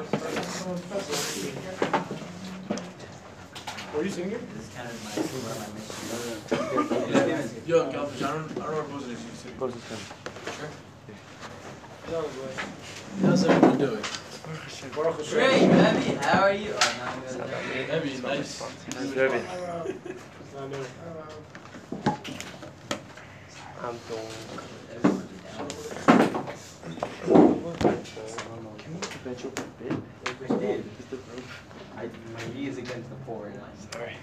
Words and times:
Were 0.00 0.06
you 4.02 4.08
singing? 4.08 4.40
This 4.54 4.64
is 4.64 4.70
kind 4.74 4.88
of 4.88 4.96
my, 5.04 5.10
one 5.20 5.52
of 5.52 5.60
my 5.60 5.68
missions. 7.28 7.68
Yo, 7.68 7.84
Galfish, 7.92 8.22
I 8.22 8.32
don't, 8.32 8.50
I 8.52 8.54
don't 8.64 8.72
know 8.72 8.80
if 8.80 8.88
it 8.88 8.94
was 8.94 9.04
an 9.04 9.10
How's 13.22 13.44
everyone 13.44 13.78
doing? 13.78 14.02
Great, 15.28 15.68
Rebbe, 15.68 16.16
how 16.22 16.44
are 16.44 16.54
you? 16.54 16.72
Oh, 16.72 16.94
no, 16.96 17.04
I'm 17.04 17.20
good. 17.20 17.88
Maybe 17.88 18.16
nice. 18.22 18.62
I'm 18.62 18.70
doing. 24.08 24.26
Everyone 24.96 25.28
down. 27.28 28.59
I, 29.26 29.28
my 32.04 32.54
knee 32.54 32.68
is 32.68 32.78
against 32.78 33.10
the 33.10 33.16
floor 33.26 33.48
and 33.48 33.60
I. 33.60 33.68
Sorry. 33.92 34.14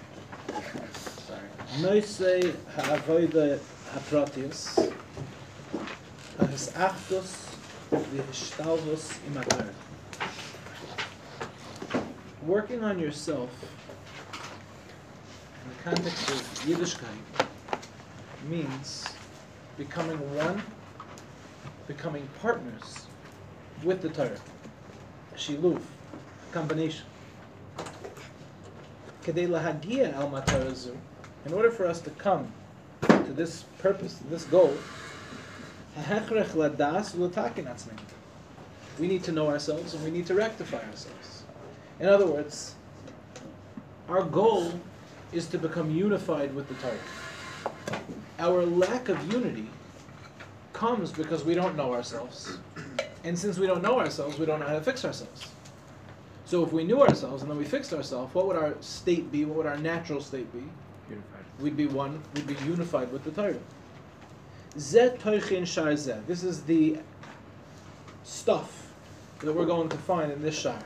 Sorry. 1.26 1.48
Noisei 1.76 2.56
ha'avoida 2.74 3.60
haprotius, 3.92 4.92
ha'hisachtus 6.38 7.30
v'hishtalvus 7.92 9.18
imatar. 9.30 9.68
Working 12.42 12.82
on 12.82 12.98
yourself 12.98 13.50
in 15.62 15.68
the 15.76 15.82
context 15.84 16.28
of 16.30 16.40
Yiddishkeit 16.66 17.06
means 18.48 19.14
becoming 19.76 20.18
one, 20.34 20.60
becoming 21.86 22.28
partners 22.40 23.06
with 23.84 24.02
the 24.02 24.08
Torah. 24.08 24.40
Shiluv, 25.38 25.80
combination. 26.50 27.06
In 29.26 29.54
order 31.52 31.70
for 31.70 31.86
us 31.86 32.00
to 32.00 32.10
come 32.10 32.52
to 33.00 33.32
this 33.32 33.62
purpose, 33.78 34.18
this 34.28 34.44
goal, 34.44 34.74
we 38.98 39.06
need 39.06 39.22
to 39.22 39.32
know 39.32 39.48
ourselves 39.48 39.94
and 39.94 40.04
we 40.04 40.10
need 40.10 40.26
to 40.26 40.34
rectify 40.34 40.78
ourselves. 40.78 41.44
In 42.00 42.08
other 42.08 42.26
words, 42.26 42.74
our 44.08 44.24
goal 44.24 44.72
is 45.32 45.46
to 45.48 45.58
become 45.58 45.90
unified 45.90 46.52
with 46.54 46.68
the 46.68 46.74
Torah. 46.74 48.00
Our 48.40 48.64
lack 48.64 49.08
of 49.08 49.32
unity 49.32 49.68
comes 50.72 51.12
because 51.12 51.44
we 51.44 51.54
don't 51.54 51.76
know 51.76 51.92
ourselves. 51.92 52.58
And 53.24 53.38
since 53.38 53.58
we 53.58 53.66
don't 53.66 53.82
know 53.82 53.98
ourselves, 53.98 54.38
we 54.38 54.46
don't 54.46 54.60
know 54.60 54.66
how 54.66 54.74
to 54.74 54.80
fix 54.80 55.04
ourselves. 55.04 55.48
So 56.44 56.64
if 56.64 56.72
we 56.72 56.84
knew 56.84 57.02
ourselves 57.02 57.42
and 57.42 57.50
then 57.50 57.58
we 57.58 57.64
fixed 57.64 57.92
ourselves, 57.92 58.34
what 58.34 58.46
would 58.46 58.56
our 58.56 58.74
state 58.80 59.30
be? 59.30 59.44
What 59.44 59.58
would 59.58 59.66
our 59.66 59.76
natural 59.76 60.20
state 60.20 60.50
be? 60.52 60.64
Unified. 61.10 61.44
We'd 61.60 61.76
be 61.76 61.86
one, 61.86 62.22
we'd 62.34 62.46
be 62.46 62.56
unified 62.64 63.12
with 63.12 63.24
the 63.24 63.30
Torah. 63.32 63.58
Zet 64.78 65.18
toichin 65.18 65.66
shar 65.66 65.92
zeh. 65.92 66.24
This 66.26 66.42
is 66.44 66.62
the 66.62 66.98
stuff 68.24 68.92
that 69.40 69.52
we're 69.52 69.66
going 69.66 69.88
to 69.88 69.98
find 69.98 70.32
in 70.32 70.40
this 70.40 70.58
shar. 70.58 70.78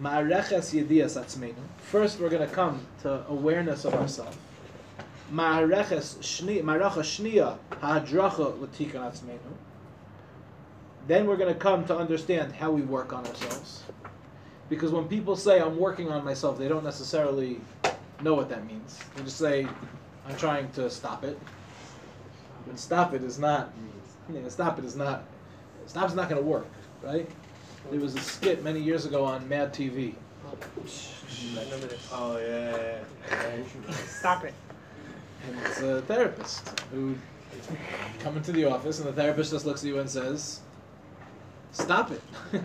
Ma'areches 0.00 0.72
yediyas 0.72 1.20
atzmeinu. 1.20 1.54
First, 1.78 2.20
we're 2.20 2.28
going 2.28 2.46
to 2.48 2.54
come 2.54 2.86
to 3.02 3.24
awareness 3.28 3.84
of 3.84 3.94
ourselves. 3.94 4.36
Ma'areches 5.32 6.18
shniya 6.18 7.58
ha'adracha 7.80 8.60
l'tikan 8.60 9.10
atzmeinu. 9.10 9.54
Then 11.08 11.26
we're 11.26 11.36
going 11.36 11.52
to 11.52 11.58
come 11.58 11.86
to 11.86 11.96
understand 11.96 12.52
how 12.52 12.70
we 12.70 12.82
work 12.82 13.14
on 13.14 13.26
ourselves. 13.26 13.82
Because 14.68 14.92
when 14.92 15.08
people 15.08 15.36
say 15.36 15.58
I'm 15.58 15.78
working 15.78 16.12
on 16.12 16.22
myself, 16.22 16.58
they 16.58 16.68
don't 16.68 16.84
necessarily 16.84 17.62
know 18.22 18.34
what 18.34 18.50
that 18.50 18.66
means. 18.66 19.00
They 19.16 19.22
just 19.22 19.38
say 19.38 19.66
I'm 20.28 20.36
trying 20.36 20.70
to 20.72 20.90
stop 20.90 21.24
it. 21.24 21.38
And 22.68 22.78
stop 22.78 23.14
it 23.14 23.24
is 23.24 23.38
not. 23.38 23.72
Yeah, 24.30 24.46
stop 24.48 24.78
it 24.78 24.84
is 24.84 24.94
not. 24.94 25.24
Stop 25.86 26.10
is 26.10 26.14
not 26.14 26.28
going 26.28 26.42
to 26.42 26.46
work, 26.46 26.66
right? 27.02 27.28
There 27.90 27.98
was 27.98 28.14
a 28.14 28.20
skit 28.20 28.62
many 28.62 28.80
years 28.80 29.06
ago 29.06 29.24
on 29.24 29.48
Mad 29.48 29.72
TV. 29.72 30.14
Remember 31.54 31.86
this. 31.86 32.08
Oh, 32.12 32.36
yeah, 32.36 32.98
yeah, 33.30 33.94
Stop 34.06 34.44
it. 34.44 34.52
And 35.46 35.58
it's 35.64 35.80
a 35.80 36.02
therapist 36.02 36.80
who 36.90 37.14
come 38.18 38.36
into 38.36 38.52
the 38.52 38.66
office, 38.66 38.98
and 38.98 39.08
the 39.08 39.12
therapist 39.14 39.52
just 39.52 39.64
looks 39.64 39.82
at 39.82 39.86
you 39.86 39.98
and 40.00 40.10
says, 40.10 40.60
"Stop 41.72 42.10
it. 42.10 42.22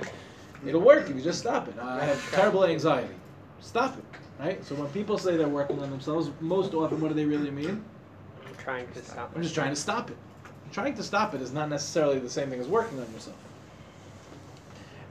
It'll 0.66 0.82
work 0.82 1.10
if 1.10 1.16
you 1.16 1.22
just 1.22 1.40
stop 1.40 1.68
it. 1.68 1.76
I 1.80 2.06
have 2.06 2.32
terrible 2.32 2.66
anxiety. 2.66 3.14
Stop 3.62 3.98
it." 3.98 4.06
Right. 4.40 4.66
So 4.66 4.76
when 4.76 4.88
people 4.90 5.18
say 5.18 5.38
they're 5.38 5.48
working 5.48 5.80
on 5.80 5.90
themselves, 5.90 6.30
most 6.42 6.74
often, 6.74 7.00
what 7.00 7.10
do 7.10 7.14
they 7.14 7.26
really 7.26 7.52
mean? 7.52 7.84
I'm 8.48 8.56
trying 8.56 8.92
to 8.92 9.04
stop. 9.04 9.32
I'm 9.36 9.42
just 9.42 9.56
trying 9.56 9.70
to 9.70 9.76
stop 9.76 10.10
it. 10.10 10.18
Trying 10.72 10.96
to 10.96 11.04
stop 11.04 11.36
it 11.36 11.42
is 11.42 11.54
not 11.54 11.70
necessarily 11.70 12.20
the 12.20 12.30
same 12.30 12.50
thing 12.50 12.60
as 12.60 12.68
working 12.68 13.00
on 13.00 13.12
yourself. 13.14 13.38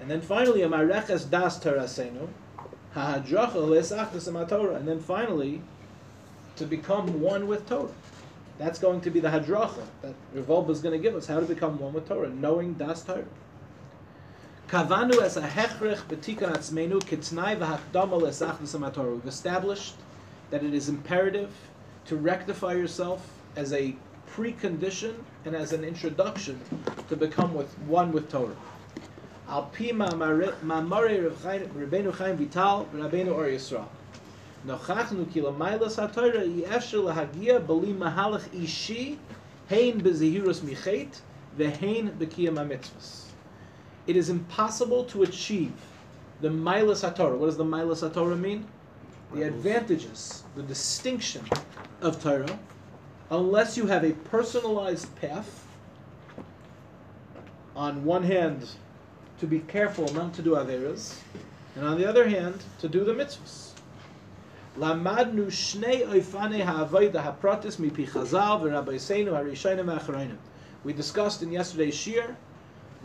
And 0.01 0.11
then 0.11 0.21
finally, 0.21 0.61
amareches 0.61 1.31
das 1.31 1.61
terasenu, 1.61 2.29
hahadracha 2.95 3.55
lesachdas 3.55 4.29
amatorah. 4.29 4.77
And 4.77 4.89
then 4.89 4.99
finally, 4.99 5.63
to 6.57 6.67
become 6.67 7.21
one 7.21 7.47
with 7.47 7.69
Torah. 7.69 7.89
That's 8.59 8.79
going 8.79 9.01
to 9.03 9.11
be 9.11 9.21
the 9.21 9.29
hadracha 9.29 9.87
that 10.03 10.15
Rav 10.35 10.47
Wolbe 10.47 10.71
is 10.71 10.81
going 10.81 10.93
to 10.93 11.03
give 11.03 11.15
us 11.15 11.27
how 11.27 11.41
to 11.41 11.47
become 11.47 11.79
one 11.79 11.93
with 11.93 12.09
Torah, 12.09 12.29
knowing 12.29 12.75
das 12.75 13.03
Torah. 13.05 13.25
Kavanu 14.69 15.21
as 15.21 15.37
a 15.37 15.43
hechrech 15.43 16.03
betikan 16.09 16.55
atzmenu 16.55 17.01
kitznai 17.01 17.59
v'hakdama 17.59 18.21
lesachdas 18.21 18.75
amatorah. 18.75 19.15
We've 19.15 19.27
established 19.27 19.95
that 20.51 20.65
it 20.65 20.73
is 20.73 20.89
imperative 20.89 21.53
to 22.07 22.17
rectify 22.17 22.73
yourself 22.75 23.29
as 23.57 23.73
a 23.73 23.95
precondition 24.35 25.15
and 25.45 25.55
as 25.55 25.73
an 25.73 25.85
introduction 25.85 26.59
to 27.09 27.17
become 27.17 27.53
with 27.53 27.77
one 27.81 28.13
with 28.13 28.31
Torah. 28.31 28.57
Al 29.49 29.65
pi 29.65 29.91
ma'amare 29.91 30.55
Rabbeinu 30.63 32.15
Chaim 32.15 32.37
Vital 32.37 32.89
Rabbeinu 32.95 33.35
Or 33.35 33.45
Yisrael. 33.45 33.87
Nochachnu 34.67 35.31
ki 35.31 35.43
lamaylas 35.43 35.97
ha-Torah 35.97 36.47
yi 36.47 36.63
efshir 36.63 37.13
lahagia 37.13 37.61
b'li 37.61 37.95
mahalach 37.95 38.49
ishi 38.55 39.19
hein 39.69 40.01
bezehirus 40.01 40.63
michet 40.63 41.21
vehein 41.59 42.11
b'kiyam 42.17 42.57
ha-mitzvahs. 42.57 43.32
It 44.07 44.17
is 44.17 44.29
impossible 44.29 45.05
to 45.05 45.23
achieve 45.23 45.73
the 46.41 46.49
milas 46.49 47.03
ha-Torah. 47.03 47.37
What 47.37 47.47
does 47.47 47.57
the 47.57 47.65
milas 47.65 48.01
ha-Torah 48.01 48.37
mean? 48.37 48.67
The 49.33 49.43
advantages, 49.43 50.43
the 50.57 50.63
distinction 50.63 51.45
of 52.01 52.23
Torah, 52.23 52.59
unless 53.31 53.77
you 53.77 53.87
have 53.87 54.05
a 54.05 54.13
personalized 54.13 55.15
path. 55.17 55.67
On 57.75 58.05
one 58.05 58.25
hand, 58.25 58.69
to 59.41 59.47
be 59.47 59.61
careful 59.61 60.13
not 60.13 60.35
to 60.35 60.43
do 60.43 60.51
averas, 60.51 61.17
and 61.75 61.85
on 61.85 61.97
the 61.99 62.07
other 62.07 62.29
hand, 62.29 62.63
to 62.81 62.89
do 62.89 63.05
the 63.05 63.13
mitzvahs. 63.13 63.71
Lamadnu 64.79 65.47
shnei 65.47 66.07
oifane 66.07 66.63
ha'avoida 66.63 67.23
hapratis 67.23 67.79
mipi 67.79 68.07
chazal 68.07 68.61
v'rabbeisenu 68.61 69.29
harishayim 69.29 69.85
v'achroinim. 69.85 70.37
We 70.85 70.93
discussed 70.93 71.43
in 71.43 71.53
yesterday's 71.53 71.95
shir 71.95 72.37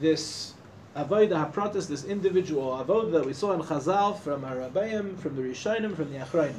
this 0.01 0.53
avoida 0.97 1.51
hapratis, 1.51 1.87
this 1.87 2.05
individual 2.05 2.83
Avodah 2.83 3.11
that 3.11 3.25
we 3.25 3.33
saw 3.33 3.53
in 3.53 3.61
Chazal 3.61 4.19
from 4.19 4.43
our 4.43 4.55
rabbeim, 4.55 5.17
from 5.19 5.35
the 5.35 5.43
Rishayim, 5.43 5.95
from 5.95 6.11
the 6.11 6.17
Achroinim. 6.17 6.55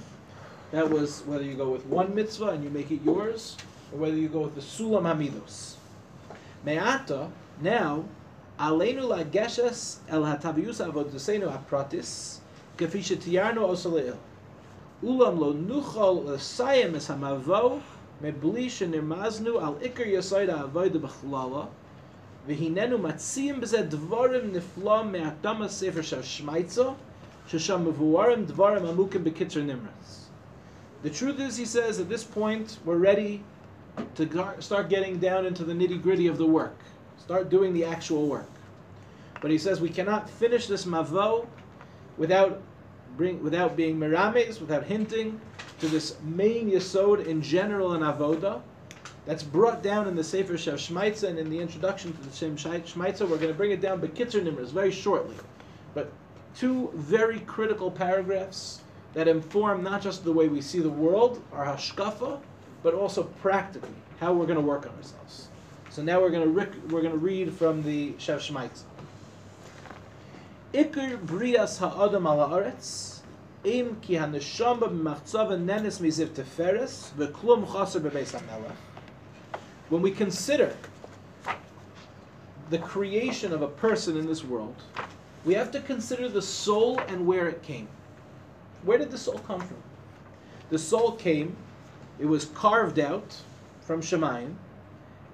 That 0.70 0.88
was 0.88 1.22
whether 1.26 1.42
you 1.42 1.54
go 1.54 1.70
with 1.70 1.84
one 1.86 2.14
mitzvah 2.14 2.50
and 2.50 2.62
you 2.62 2.70
make 2.70 2.90
it 2.90 3.00
yours, 3.04 3.56
or 3.92 3.98
whether 3.98 4.16
you 4.16 4.28
go 4.28 4.40
with 4.40 4.54
the 4.54 4.60
Sulam 4.60 5.02
Hamidos. 5.02 5.74
Me'ata, 6.64 7.30
now, 7.60 8.04
Aleinu 8.60 9.02
lageshes 9.02 9.98
el 10.08 10.22
hatavius 10.22 10.84
avodasenu 10.84 11.50
hapratis, 11.50 12.38
kefi 12.76 13.00
shetiyarnu 13.00 13.58
osaleil. 13.58 14.16
Ulam 15.02 15.38
lo 15.38 15.52
nuchol 15.52 16.24
l'sayim 16.26 16.94
es 16.94 17.08
hamavo, 17.08 17.80
mebli 18.22 18.66
shenirmaznu 18.66 19.60
al 19.60 19.74
ikar 19.76 20.06
yasoida 20.06 20.68
avoda 20.68 21.00
b'chlala, 21.00 21.68
dvarim 22.56 24.52
niflam 24.52 25.10
me'akdama 25.10 25.68
sefer 25.68 26.02
shal 26.02 26.20
shmaitza, 26.20 26.96
shesham 27.48 27.92
mevuarim 27.92 28.46
dvarim 28.46 28.82
amukim 28.82 29.24
b'kitzer 29.24 29.64
nimras. 29.64 30.28
The 31.02 31.10
truth 31.10 31.38
is, 31.38 31.56
he 31.56 31.64
says, 31.64 32.00
at 32.00 32.08
this 32.08 32.24
point, 32.24 32.78
we're 32.84 32.96
ready 32.96 33.42
to 34.16 34.54
start 34.60 34.88
getting 34.88 35.18
down 35.18 35.46
into 35.46 35.64
the 35.64 35.72
nitty 35.72 36.02
gritty 36.02 36.26
of 36.26 36.38
the 36.38 36.46
work, 36.46 36.76
start 37.18 37.48
doing 37.50 37.72
the 37.72 37.84
actual 37.84 38.26
work. 38.26 38.50
But 39.40 39.50
he 39.50 39.58
says 39.58 39.80
we 39.80 39.90
cannot 39.90 40.28
finish 40.28 40.66
this 40.66 40.84
mavo 40.84 41.46
without 42.16 42.60
bring, 43.16 43.42
without 43.42 43.76
being 43.76 43.98
mirames, 43.98 44.60
without 44.60 44.84
hinting 44.84 45.40
to 45.78 45.88
this 45.88 46.16
main 46.22 46.70
yesod 46.70 47.26
in 47.26 47.40
general 47.42 47.94
in 47.94 48.00
avoda. 48.02 48.60
That's 49.28 49.42
brought 49.42 49.82
down 49.82 50.08
in 50.08 50.16
the 50.16 50.24
Sefer 50.24 50.54
Shav 50.54 50.76
Shmaitza 50.76 51.28
and 51.28 51.38
in 51.38 51.50
the 51.50 51.60
introduction 51.60 52.14
to 52.14 52.22
the 52.22 52.34
Shem. 52.34 52.56
We're 52.96 53.12
going 53.12 53.48
to 53.48 53.52
bring 53.52 53.72
it 53.72 53.82
down, 53.82 54.00
but 54.00 54.14
Kitzer 54.14 54.42
Nimras, 54.42 54.70
very 54.70 54.90
shortly. 54.90 55.36
But 55.92 56.10
two 56.56 56.90
very 56.94 57.40
critical 57.40 57.90
paragraphs 57.90 58.80
that 59.12 59.28
inform 59.28 59.82
not 59.82 60.00
just 60.00 60.24
the 60.24 60.32
way 60.32 60.48
we 60.48 60.62
see 60.62 60.78
the 60.78 60.88
world, 60.88 61.42
our 61.52 61.66
hashkafa, 61.66 62.40
but 62.82 62.94
also 62.94 63.24
practically 63.42 63.90
how 64.18 64.32
we're 64.32 64.46
going 64.46 64.58
to 64.58 64.64
work 64.64 64.86
on 64.86 64.96
ourselves. 64.96 65.48
So 65.90 66.00
now 66.02 66.22
we're 66.22 66.30
going 66.30 66.48
to 66.48 66.70
we're 66.88 67.02
going 67.02 67.12
to 67.12 67.18
read 67.18 67.52
from 67.52 67.82
the 67.82 68.12
Shev. 68.12 68.40
Iker 70.72 71.18
brias 71.18 71.80
ha'adam 71.80 72.26
ala 72.26 72.48
aretz, 72.48 73.18
im 73.62 74.00
ki 74.00 74.14
haneshama 74.14 74.88
b'machtzava 74.88 75.62
nenes 75.62 76.00
miziv 76.00 76.28
teferes, 76.28 77.10
v'klum 77.10 77.70
chaser 77.70 78.00
bebeis 78.00 78.32
hamelech. 78.32 78.72
When 79.88 80.02
we 80.02 80.10
consider 80.10 80.76
the 82.68 82.78
creation 82.78 83.54
of 83.54 83.62
a 83.62 83.68
person 83.68 84.18
in 84.18 84.26
this 84.26 84.44
world, 84.44 84.76
we 85.46 85.54
have 85.54 85.70
to 85.70 85.80
consider 85.80 86.28
the 86.28 86.42
soul 86.42 86.98
and 87.08 87.26
where 87.26 87.48
it 87.48 87.62
came. 87.62 87.88
Where 88.82 88.98
did 88.98 89.10
the 89.10 89.16
soul 89.16 89.38
come 89.46 89.60
from? 89.60 89.82
The 90.68 90.78
soul 90.78 91.12
came, 91.12 91.56
it 92.18 92.26
was 92.26 92.44
carved 92.46 92.98
out 92.98 93.34
from 93.80 94.02
Shemayim, 94.02 94.56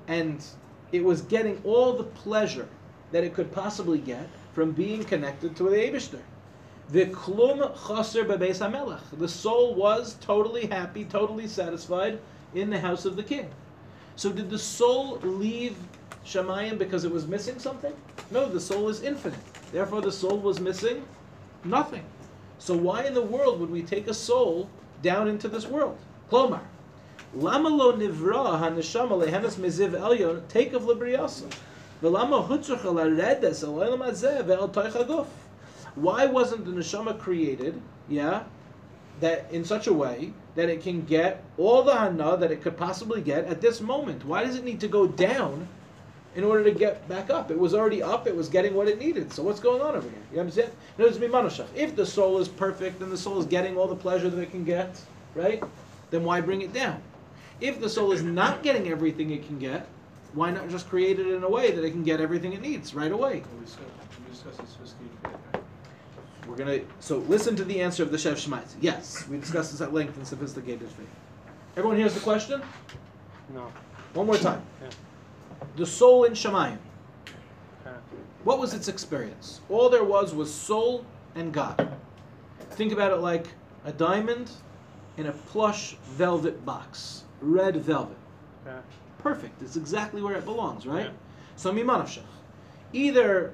and 0.07 0.45
it 0.93 1.03
was 1.03 1.23
getting 1.23 1.61
all 1.65 1.95
the 1.95 2.05
pleasure 2.05 2.69
that 3.11 3.25
it 3.25 3.35
could 3.35 3.51
possibly 3.51 3.99
get 3.99 4.29
from 4.53 4.71
being 4.71 5.03
connected 5.03 5.57
to 5.57 5.65
the 5.65 5.77
Abishter. 5.77 6.21
The 6.91 7.07
klum 7.07 7.59
chaser 7.89 8.25
bebeis 8.25 8.61
hamelech. 8.61 9.19
The 9.19 9.29
soul 9.29 9.75
was 9.75 10.15
totally 10.21 10.67
happy, 10.67 11.05
totally 11.05 11.49
satisfied 11.49 12.21
in 12.55 12.71
the 12.71 12.79
house 12.79 13.05
of 13.05 13.17
the 13.17 13.25
king. 13.25 13.51
So 14.17 14.33
did 14.33 14.51
the 14.51 14.59
soul 14.59 15.19
leave 15.23 15.77
Shemayim 16.25 16.79
because 16.79 17.05
it 17.05 17.11
was 17.11 17.27
missing 17.27 17.59
something? 17.59 17.93
No, 18.31 18.49
the 18.49 18.61
soul 18.61 18.89
is 18.89 19.03
infinite. 19.03 19.39
Therefore, 19.73 20.01
the 20.01 20.13
soul 20.13 20.39
was 20.39 20.61
missing 20.61 21.05
nothing. 21.65 22.05
So 22.59 22.77
why 22.77 23.05
in 23.05 23.15
the 23.15 23.23
world 23.23 23.61
would 23.61 23.71
we 23.71 23.83
take 23.83 24.09
a 24.09 24.15
soul 24.15 24.69
down 25.03 25.29
into 25.29 25.49
this 25.49 25.67
world? 25.67 25.99
Klomar. 26.31 26.61
Lama 27.35 27.69
lo 27.69 27.93
nivra 27.93 28.61
haneshama 28.61 29.27
lehenas 29.27 29.57
meziv 29.57 29.91
elyon 29.91 30.47
take 30.49 30.73
of 30.73 30.85
haguf. 30.85 31.51
Why 35.95 36.27
wasn't 36.27 36.65
the 36.65 36.71
neshama 36.71 37.19
created? 37.19 37.81
Yeah, 38.09 38.45
that 39.21 39.47
in 39.51 39.65
such 39.65 39.87
a 39.87 39.93
way 39.93 40.33
that 40.55 40.69
it 40.69 40.83
can 40.83 41.05
get 41.05 41.43
all 41.59 41.83
the 41.83 41.95
hana 41.95 42.37
that 42.37 42.51
it 42.51 42.63
could 42.63 42.77
possibly 42.77 43.21
get 43.21 43.45
at 43.47 43.61
this 43.61 43.81
moment. 43.81 44.25
Why 44.25 44.45
does 44.45 44.57
it 44.57 44.65
need 44.65 44.81
to 44.81 44.89
go 44.89 45.07
down 45.07 45.69
in 46.35 46.45
order 46.45 46.65
to 46.65 46.73
get 46.73 47.09
back 47.09 47.31
up? 47.31 47.51
It 47.51 47.59
was 47.59 47.75
already 47.75 48.03
up. 48.03 48.27
It 48.27 48.37
was 48.37 48.49
getting 48.49 48.75
what 48.75 48.89
it 48.89 48.99
needed. 48.99 49.33
So 49.33 49.43
what's 49.43 49.61
going 49.61 49.81
on 49.81 49.97
over 49.97 50.09
here? 50.09 50.19
You 50.33 50.41
understand? 50.41 50.73
If 50.99 51.97
the 51.97 52.07
soul 52.07 52.39
is 52.39 52.49
perfect 52.49 53.03
and 53.03 53.11
the 53.11 53.19
soul 53.19 53.39
is 53.41 53.47
getting 53.47 53.77
all 53.77 53.89
the 53.89 53.97
pleasure 53.97 54.31
that 54.31 54.41
it 54.41 54.51
can 54.51 54.65
get, 54.65 55.01
right? 55.35 55.63
Then 56.11 56.25
why 56.25 56.41
bring 56.41 56.63
it 56.63 56.73
down? 56.73 57.03
If 57.61 57.81
the 57.81 57.89
soul 57.89 58.13
is 58.13 58.23
not 58.23 58.63
getting 58.63 58.89
everything 58.89 59.31
it 59.31 59.47
can 59.47 59.59
get, 59.59 59.87
why 60.35 60.51
not 60.51 60.69
just 60.69 60.89
create 60.89 61.21
it 61.21 61.29
in 61.29 61.45
a 61.45 61.49
way 61.49 61.71
that 61.71 61.85
it 61.85 61.91
can 61.93 62.03
get 62.03 62.21
everything 62.21 62.53
it 62.53 62.61
needs 62.61 62.95
right 62.95 63.13
away? 63.13 63.43
We 63.53 63.61
we 63.61 63.65
this 63.65 64.41
sophisticated 64.41 65.11
faith, 65.23 65.33
right? 65.53 65.63
We're 66.47 66.57
gonna 66.57 66.81
so 67.01 67.19
listen 67.19 67.57
to 67.57 67.65
the 67.65 67.81
answer 67.81 68.03
of 68.03 68.11
the 68.11 68.17
Shev 68.17 68.35
Shemaitz. 68.35 68.75
Yes, 68.81 69.27
we 69.29 69.39
discussed 69.39 69.73
this 69.73 69.81
at 69.81 69.93
length 69.93 70.19
in 70.19 70.25
sophisticated 70.25 70.89
faith. 70.89 71.09
Everyone 71.77 71.97
hears 71.97 72.15
the 72.15 72.21
question? 72.21 72.63
No. 73.53 73.73
One 74.13 74.27
more 74.27 74.37
time. 74.37 74.63
Yeah. 74.83 74.91
The 75.77 75.87
soul 75.87 76.25
in 76.25 76.33
Shemayim. 76.33 76.79
Okay. 77.87 77.97
What 78.45 78.59
was 78.59 78.75
its 78.75 78.89
experience? 78.89 79.61
All 79.69 79.89
there 79.89 80.05
was 80.05 80.35
was 80.35 80.53
soul 80.53 81.05
and 81.35 81.53
God. 81.53 81.93
Think 82.71 82.93
about 82.93 83.13
it 83.13 83.17
like 83.17 83.49
a 83.85 83.93
diamond 83.93 84.51
in 85.17 85.27
a 85.27 85.33
plush 85.33 85.97
velvet 86.05 86.65
box, 86.65 87.25
red 87.41 87.77
velvet. 87.77 88.17
Okay. 88.67 88.79
Perfect. 89.19 89.63
It's 89.63 89.77
exactly 89.77 90.23
where 90.23 90.37
it 90.37 90.45
belongs, 90.45 90.87
right? 90.87 91.07
Yeah. 91.07 91.13
So 91.57 91.73
mimanavshach. 91.73 92.23
Either 92.93 93.53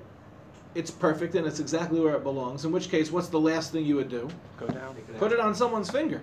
it's 0.75 0.91
perfect 0.91 1.35
and 1.35 1.47
it's 1.47 1.61
exactly 1.61 2.01
where 2.01 2.15
it 2.15 2.23
belongs, 2.23 2.65
in 2.65 2.73
which 2.73 2.91
case, 2.91 3.11
what's 3.11 3.29
the 3.29 3.41
last 3.41 3.73
thing 3.73 3.85
you 3.85 3.97
would 3.97 4.09
do? 4.09 4.29
Go 4.59 4.67
down. 4.69 4.95
Put 5.19 5.33
it 5.33 5.41
on 5.41 5.55
someone's 5.55 5.91
finger. 5.91 6.23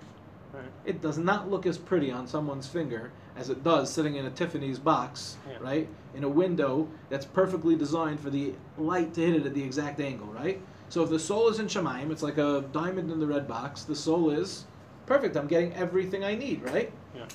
Right. 0.54 0.64
It 0.86 1.02
does 1.02 1.18
not 1.18 1.52
look 1.52 1.66
as 1.66 1.78
pretty 1.78 2.12
on 2.12 2.28
someone's 2.28 2.68
finger 2.68 3.12
as 3.36 3.50
it 3.50 3.64
does 3.64 3.92
sitting 3.92 4.16
in 4.16 4.26
a 4.26 4.30
Tiffany's 4.32 4.80
box, 4.80 5.38
Yeah. 5.48 5.58
right? 5.60 5.88
In 6.16 6.24
a 6.24 6.30
window 6.30 6.88
that's 7.10 7.26
perfectly 7.26 7.76
designed 7.76 8.20
for 8.20 8.30
the 8.30 8.54
light 8.78 9.14
to 9.16 9.22
hit 9.22 9.36
it 9.36 9.46
at 9.46 9.54
the 9.54 9.62
exact 9.64 10.00
angle, 10.00 10.28
right? 10.28 10.60
So 10.90 11.04
if 11.04 11.10
the 11.10 11.20
soul 11.20 11.50
is 11.50 11.60
in 11.60 11.68
Shemaim, 11.68 12.12
it's 12.12 12.24
like 12.24 12.38
a 12.38 12.64
diamond 12.72 13.12
in 13.12 13.20
the 13.20 13.28
red 13.28 13.48
box. 13.48 13.84
The 13.84 13.96
soul 13.96 14.30
is 14.32 14.66
perfect. 15.06 15.36
I'm 15.36 15.48
getting 15.48 15.74
everything 15.74 16.24
I 16.24 16.36
need, 16.36 16.64
right? 16.64 16.92
Yeah. 17.14 17.26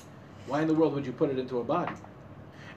Why 0.47 0.61
in 0.61 0.67
the 0.67 0.73
world 0.73 0.93
would 0.95 1.05
you 1.05 1.13
put 1.13 1.29
it 1.29 1.37
into 1.37 1.59
a 1.59 1.63
body? 1.63 1.93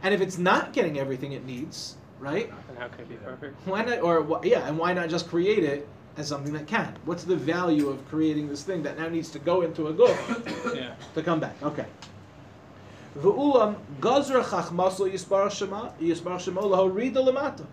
And 0.03 0.13
if 0.15 0.21
it's 0.21 0.39
not 0.39 0.73
getting 0.75 0.99
everything 0.99 1.33
it 1.33 1.45
needs, 1.45 1.97
right? 2.19 2.53
And 2.69 2.79
how 2.79 2.89
can 2.89 3.01
it 3.01 3.09
be 3.09 3.17
perfect? 3.17 3.57
Why 3.67 3.85
not? 3.85 4.01
Or 4.01 4.23
wh- 4.23 4.45
yeah, 4.47 4.67
and 4.69 4.79
why 4.79 4.93
not 4.93 5.09
just 5.09 5.29
create 5.29 5.65
it 5.65 5.89
as 6.17 6.29
something 6.29 6.53
that 6.55 6.67
can? 6.67 6.95
What's 7.05 7.25
the 7.25 7.37
value 7.37 7.89
of 7.89 8.07
creating 8.09 8.49
this 8.49 8.63
thing 8.63 8.83
that 8.85 8.99
now 8.99 9.09
needs 9.09 9.31
to 9.31 9.39
go 9.39 9.63
into 9.63 9.89
a 9.89 9.93
guf 9.95 10.75
Yeah. 10.77 10.95
to 11.15 11.23
come 11.23 11.41
back? 11.41 11.57
Okay. 11.63 11.87
V'ulam 13.19 13.77
gazra 14.01 14.43
chachmaso 14.45 15.11
yisbarach 15.11 15.53
shema 15.53 15.91
yisbarach 16.01 16.41
shema 16.41 16.63
lahorida 16.63 17.17
lamata. 17.17 17.65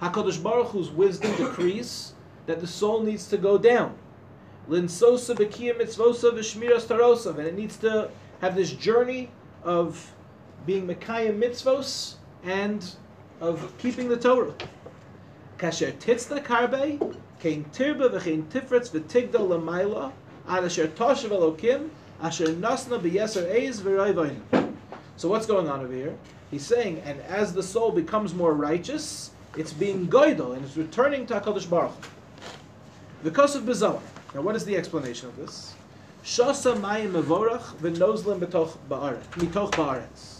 Hakadosh 0.00 0.42
Baruch 0.42 0.68
Hu's 0.68 0.90
wisdom 0.90 1.34
decrees 1.36 2.12
that 2.46 2.60
the 2.60 2.66
soul 2.66 3.02
needs 3.02 3.26
to 3.28 3.36
go 3.38 3.58
down. 3.58 3.96
Linsosa 4.68 5.34
b'kiyah 5.36 5.78
mitzvosa 5.80 6.32
v'shmiras 6.32 6.86
tarosav, 6.86 7.38
and 7.38 7.46
it 7.46 7.54
needs 7.54 7.76
to 7.78 8.10
have 8.40 8.54
this 8.54 8.72
journey 8.72 9.30
of 9.62 10.12
being 10.66 10.86
mekayim 10.86 11.38
mitzvos 11.38 12.14
and 12.44 12.96
of 13.40 13.72
keeping 13.78 14.08
the 14.08 14.16
Torah. 14.16 14.54
Kasher 15.58 15.92
titzna 15.92 16.42
karbe, 16.44 16.98
kein 17.40 17.64
tirba 17.72 18.10
v'chein 18.10 18.44
tifretz 18.44 18.90
v'tigdal 18.90 19.48
l'mayla, 19.48 20.12
ad 20.48 20.64
asher 20.64 20.88
toshav 20.88 21.30
elokim, 21.30 21.88
asher 22.22 22.48
nasna 22.48 23.00
b'yeser 23.00 23.50
eiz 23.50 23.80
v'roivoin. 23.80 24.40
So 25.16 25.28
what's 25.28 25.46
going 25.46 25.68
on 25.68 25.80
over 25.80 25.92
here? 25.92 26.14
He's 26.50 26.64
saying, 26.64 27.02
and 27.04 27.20
as 27.22 27.52
the 27.54 27.62
soul 27.62 27.90
becomes 27.90 28.34
more 28.34 28.52
righteous, 28.52 29.30
it's 29.56 29.72
being 29.72 30.06
goidel 30.08 30.54
and 30.54 30.64
it's 30.64 30.76
returning 30.76 31.26
to 31.26 31.40
Hakadosh 31.40 31.68
Baruch. 31.68 31.92
The 33.22 33.30
of 33.30 33.62
Bezoar. 33.62 34.00
Now, 34.34 34.42
what 34.42 34.54
is 34.54 34.64
the 34.66 34.76
explanation 34.76 35.28
of 35.28 35.36
this? 35.36 35.74
Shasa 36.22 36.78
mayim 36.78 37.12
mevorach 37.12 37.74
v'nozlim 37.76 38.40
mitoch 38.40 38.76
ba'aretz. 38.88 40.35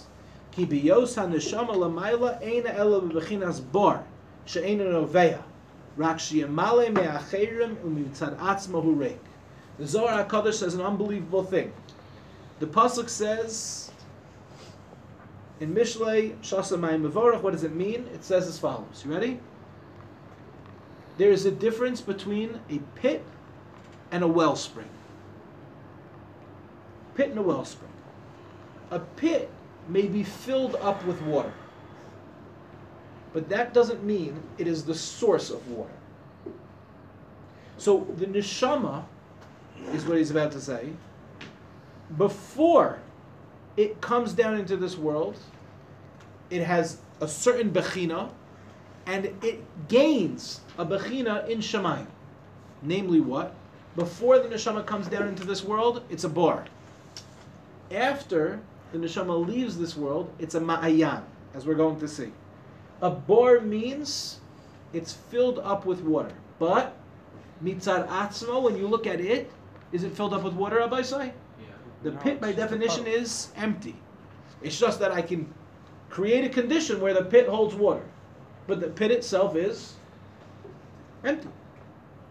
Ki 0.56 0.64
biyos 0.64 1.16
haneshama 1.16 1.74
lamayla 1.74 2.42
eina 2.42 2.74
ela 2.74 3.02
b'bechinas 3.02 3.60
bor, 3.60 4.02
she'eina 4.46 4.84
noveya, 4.84 5.42
rak 5.98 6.16
sheyamale 6.16 6.90
me'acherim 6.94 7.76
u'mitzad 7.84 8.38
atzma 8.38 8.82
hu 8.82 8.96
reik. 8.96 9.18
The 9.78 9.86
Zohar 9.86 10.24
HaKadosh 10.24 10.54
says 10.54 10.72
an 10.72 10.80
unbelievable 10.80 11.44
thing. 11.44 11.74
The 12.58 12.66
Pasuk 12.66 13.10
says, 13.10 13.90
in 15.60 15.74
Mishlei, 15.74 16.34
Shasa 16.38 16.78
mayim 16.78 17.06
mevorach, 17.06 17.42
what 17.42 17.52
does 17.52 17.64
it 17.64 17.74
mean? 17.74 18.08
It 18.14 18.24
says 18.24 18.48
as 18.48 18.58
follows. 18.58 19.02
You 19.04 19.12
ready? 19.12 19.40
There 21.18 21.30
is 21.30 21.44
a 21.44 21.50
difference 21.50 22.00
between 22.00 22.60
a 22.70 22.78
pit 22.94 23.22
and 24.10 24.24
a 24.24 24.26
wellspring. 24.26 24.88
Pit 27.14 27.28
and 27.28 27.38
a 27.38 27.42
wellspring. 27.42 27.92
A 28.90 29.00
pit 29.00 29.50
may 29.88 30.06
be 30.06 30.22
filled 30.22 30.76
up 30.76 31.04
with 31.04 31.20
water, 31.22 31.52
but 33.32 33.48
that 33.48 33.74
doesn't 33.74 34.02
mean 34.02 34.42
it 34.58 34.66
is 34.66 34.84
the 34.84 34.94
source 34.94 35.50
of 35.50 35.68
water. 35.70 35.92
So 37.78 38.06
the 38.16 38.26
neshama 38.26 39.04
is 39.92 40.04
what 40.04 40.18
he's 40.18 40.30
about 40.30 40.52
to 40.52 40.60
say. 40.60 40.90
Before 42.16 42.98
it 43.76 44.00
comes 44.00 44.32
down 44.32 44.58
into 44.58 44.76
this 44.76 44.96
world, 44.96 45.36
it 46.50 46.62
has 46.62 46.98
a 47.20 47.28
certain 47.28 47.70
bechina, 47.70 48.30
and 49.06 49.26
it 49.42 49.88
gains 49.88 50.60
a 50.78 50.86
bechina 50.86 51.48
in 51.48 51.58
Shemayim. 51.58 52.06
Namely, 52.82 53.20
what? 53.20 53.54
Before 53.94 54.38
the 54.38 54.48
neshama 54.48 54.84
comes 54.84 55.08
down 55.08 55.28
into 55.28 55.44
this 55.44 55.64
world, 55.64 56.02
it's 56.10 56.24
a 56.24 56.28
bar. 56.28 56.64
After 57.90 58.60
the 58.92 58.98
neshama 58.98 59.46
leaves 59.46 59.78
this 59.78 59.96
world, 59.96 60.32
it's 60.38 60.54
a 60.54 60.60
ma'ayan, 60.60 61.22
as 61.54 61.66
we're 61.66 61.74
going 61.74 61.98
to 62.00 62.08
see. 62.08 62.32
A 63.02 63.10
bar 63.10 63.60
means 63.60 64.40
it's 64.92 65.12
filled 65.12 65.58
up 65.58 65.84
with 65.84 66.00
water. 66.00 66.32
But, 66.58 66.96
mitzad 67.62 68.08
atzmo, 68.08 68.62
when 68.62 68.76
you 68.76 68.86
look 68.86 69.06
at 69.06 69.20
it, 69.20 69.50
is 69.92 70.04
it 70.04 70.12
filled 70.12 70.34
up 70.34 70.42
with 70.42 70.54
water, 70.54 70.80
Abba 70.80 70.96
Isai? 70.96 71.32
The 72.02 72.12
No, 72.12 72.18
pit, 72.18 72.40
by 72.40 72.48
it's 72.48 72.56
just 72.58 72.72
a 72.72 72.78
definition, 72.78 73.06
is 73.06 73.48
empty. 73.56 73.96
It's 74.62 74.78
just 74.78 75.00
that 75.00 75.12
I 75.12 75.22
can 75.22 75.52
create 76.08 76.44
a 76.44 76.48
condition 76.48 77.00
where 77.00 77.14
the 77.14 77.24
pit 77.24 77.48
holds 77.48 77.74
water, 77.74 78.04
but 78.66 78.80
the 78.80 78.88
pit 78.88 79.10
itself 79.10 79.56
is 79.56 79.94
empty. 81.24 81.48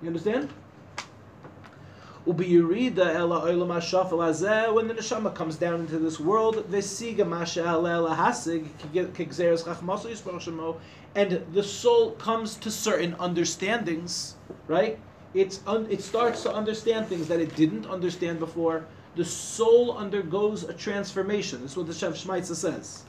You 0.01 0.07
understand? 0.07 0.49
When 2.25 2.37
the 2.37 2.55
neshama 4.95 5.35
comes 5.35 5.57
down 5.57 5.81
into 5.81 5.99
this 5.99 6.19
world, 6.19 6.65
shemo, 10.39 10.77
and 11.13 11.45
the 11.53 11.63
soul 11.63 12.11
comes 12.13 12.55
to 12.55 12.71
certain 12.71 13.15
understandings, 13.19 14.35
right? 14.67 14.97
It's 15.35 15.59
un, 15.67 15.85
it 15.91 16.01
starts 16.01 16.41
to 16.43 16.51
understand 16.51 17.07
things 17.07 17.27
that 17.27 17.39
it 17.39 17.55
didn't 17.55 17.85
understand 17.85 18.39
before. 18.39 18.85
The 19.15 19.25
soul 19.25 19.95
undergoes 19.95 20.63
a 20.63 20.73
transformation. 20.73 21.61
This 21.61 21.71
is 21.71 21.77
what 21.77 21.85
the 21.85 21.93
Shev 21.93 22.13
Shmaitza 22.13 22.55
says. 22.55 23.03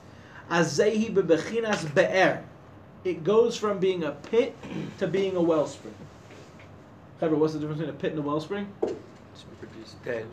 Be'er. 1.95 2.45
It 3.03 3.25
goes 3.25 3.57
from 3.57 3.79
being 3.79 4.05
a 4.05 4.13
pit 4.13 4.55
to 4.99 5.07
being 5.07 5.37
a 5.37 5.43
wellspring. 5.43 5.95
However, 7.21 7.37
what's 7.37 7.55
the 7.55 7.61
difference 7.61 7.81
between 7.81 7.95
a 7.95 7.99
pit 7.99 8.13
and 8.13 8.21
a 8.21 8.23
wellspring? 8.23 8.73
It's 8.83 9.45
produced 9.61 10.03
dead. 10.05 10.27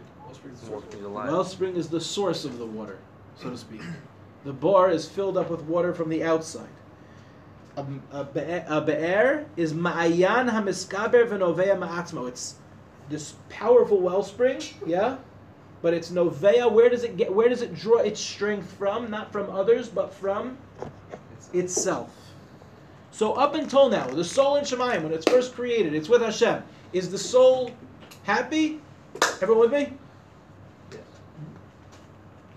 More 0.70 0.82
things 0.82 1.06
alive. 1.06 1.30
Wellspring 1.32 1.75
is 1.75 1.90
the 1.90 2.02
source 2.02 2.44
of 2.44 2.58
the 2.58 2.66
water, 2.66 2.98
so 3.36 3.50
to 3.50 3.58
speak. 3.58 3.82
The 4.46 4.54
bar 4.54 4.90
is 4.90 5.08
filled 5.08 5.38
up 5.38 5.50
with 5.50 5.62
water 5.62 5.94
from 5.94 6.10
the 6.10 6.24
outside. 6.24 6.68
A, 7.78 7.86
a, 8.12 8.24
be'er, 8.24 8.66
a 8.68 8.82
be'er 8.82 9.46
is 9.56 9.74
ma'ayan 9.74 10.50
hamiskaber 10.50 11.28
v'novea 11.28 11.78
ma'atzmo. 11.78 12.28
It's 12.28 12.56
this 13.10 13.36
powerful 13.50 14.00
wellspring, 14.00 14.62
yeah, 14.86 15.18
but 15.82 15.94
it's 15.94 16.10
novea. 16.10 16.72
Where 16.72 16.90
does 16.90 17.04
it 17.04 17.16
get? 17.16 17.34
Where 17.34 17.50
does 17.50 17.62
it 17.62 17.75
draw 17.75 18.00
its 18.00 18.20
strength 18.20 18.72
from? 18.74 19.10
Not 19.10 19.32
from 19.32 19.50
others, 19.50 19.88
but 19.88 20.13
from 20.13 20.58
itself. 21.54 22.23
So 23.13 23.34
up 23.34 23.53
until 23.53 23.89
now, 23.89 24.08
the 24.08 24.24
soul 24.24 24.55
in 24.55 24.63
Shemayim, 24.63 25.03
when 25.03 25.13
it's 25.13 25.29
first 25.29 25.53
created, 25.53 25.93
it's 25.93 26.10
with 26.10 26.24
Hashem. 26.24 26.63
Is 26.93 27.12
the 27.12 27.17
soul 27.17 27.70
happy? 28.24 28.82
Everyone 29.39 29.70
with 29.70 29.72
me? 29.72 29.93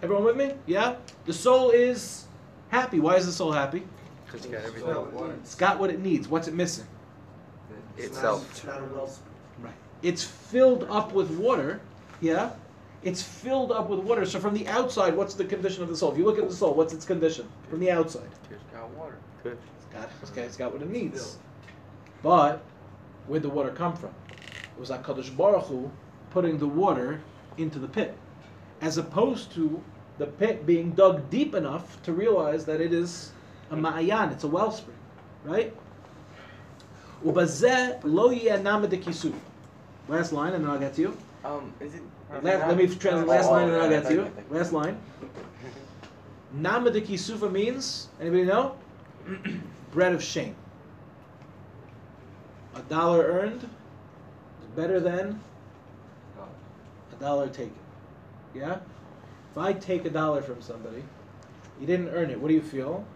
Everyone 0.03 0.25
with 0.25 0.37
me? 0.37 0.55
Yeah? 0.65 0.97
The 1.27 1.33
soul 1.35 1.71
is 1.71 2.25
happy. 2.71 3.01
Why 3.01 3.17
is 3.17 3.27
the 3.27 3.33
soul 3.33 3.53
happy? 3.53 3.83
Because 4.25 4.47
you 4.47 4.53
got 4.53 4.65
everything. 4.65 5.39
It's 5.43 5.55
got 5.55 5.79
what 5.79 5.91
it 5.91 6.01
needs. 6.01 6.27
What's 6.27 6.49
it 6.49 6.55
missing? 6.55 6.87
Itself. 7.99 8.51
It's 8.51 8.65
not 8.65 8.81
a 8.81 8.85
wellspring. 8.85 9.35
Right. 9.61 9.75
It's 10.03 10.25
filled 10.25 10.85
up 10.85 11.13
with 11.13 11.31
water. 11.33 11.83
Yeah? 12.23 12.53
It's 13.03 13.21
filled 13.21 13.73
up 13.73 13.91
with 13.91 14.01
water. 14.01 14.25
So 14.25 14.41
from 14.41 14.55
the 14.55 14.67
outside, 14.69 15.15
what's 15.15 15.35
the 15.35 15.45
condition 15.45 15.83
of 15.83 15.91
the 15.91 15.97
soul? 15.97 16.13
If 16.13 16.19
you 16.19 16.25
look 16.25 16.39
at 16.39 16.49
the 16.49 16.57
soul, 16.57 16.73
what's 16.73 16.95
its 16.95 17.05
condition? 17.05 17.47
From 17.69 17.81
the 17.81 17.91
outside. 17.91 18.29
It's 18.51 18.63
got 18.73 18.89
water. 18.93 19.17
Good. 19.43 19.59
God, 19.97 20.09
this 20.21 20.31
guy's 20.31 20.57
got 20.57 20.73
what 20.73 20.83
it 20.83 20.91
needs. 20.91 21.39
But 22.23 22.63
where'd 23.27 23.43
the 23.43 23.49
water 23.49 23.71
come 23.71 23.97
from? 23.97 24.11
It 24.31 24.81
was 24.81 24.91
HaKadosh 24.91 25.37
Baruch 25.37 25.65
Hu 25.65 25.91
putting 26.31 26.59
the 26.59 26.67
water 26.67 27.21
into 27.57 27.79
the 27.79 27.89
pit, 27.89 28.17
as 28.81 28.99
opposed 28.99 29.53
to 29.53 29.83
the 30.19 30.27
pit 30.27 30.67
being 30.67 30.93
dug 30.93 31.31
deep 31.31 31.55
enough 31.55 32.03
to 32.03 32.13
realize 32.13 32.65
that 32.67 32.81
it 32.81 32.93
is 32.93 33.33
a 33.71 33.77
ma'ayan, 33.77 34.33
it's 34.33 34.45
a 34.45 34.49
wellspring, 34.49 34.97
right? 35.45 35.75
Ubazeh 37.25 38.01
lo 38.05 38.31
kisu. 38.31 39.35
Last 40.09 40.33
line, 40.33 40.53
and 40.53 40.65
then 40.65 40.71
I'll 40.71 40.79
get 40.79 40.95
to 40.95 41.01
you. 41.01 41.17
Um, 41.45 41.73
is 41.81 41.95
it? 41.95 42.03
Last, 42.43 42.69
let 42.69 42.77
me 42.77 42.87
translate 42.87 43.27
last 43.27 43.51
line, 43.51 43.65
and 43.65 43.75
then 43.75 43.81
I'll 43.81 43.91
get 43.91 44.07
to 44.07 44.15
you. 44.15 44.33
Last 44.51 44.73
line. 44.73 44.99
Namadikisufa 46.57 47.51
means, 47.51 48.09
anybody 48.21 48.45
know? 48.45 48.77
Bread 49.93 50.13
of 50.13 50.23
shame. 50.23 50.55
A 52.75 52.83
dollar 52.83 53.25
earned 53.25 53.63
is 53.63 54.69
better 54.75 55.01
than 55.01 55.41
a 57.13 57.21
dollar 57.21 57.49
taken. 57.49 57.73
Yeah? 58.55 58.79
If 59.51 59.59
I 59.59 59.73
take 59.73 60.05
a 60.05 60.11
dollar 60.11 60.43
from 60.43 60.61
somebody, 60.61 61.03
you 61.81 61.87
didn't 61.87 62.09
earn 62.09 62.31
it, 62.31 62.39
what 62.39 62.49
do 62.49 62.55
you 62.55 62.63
feel? 62.63 63.07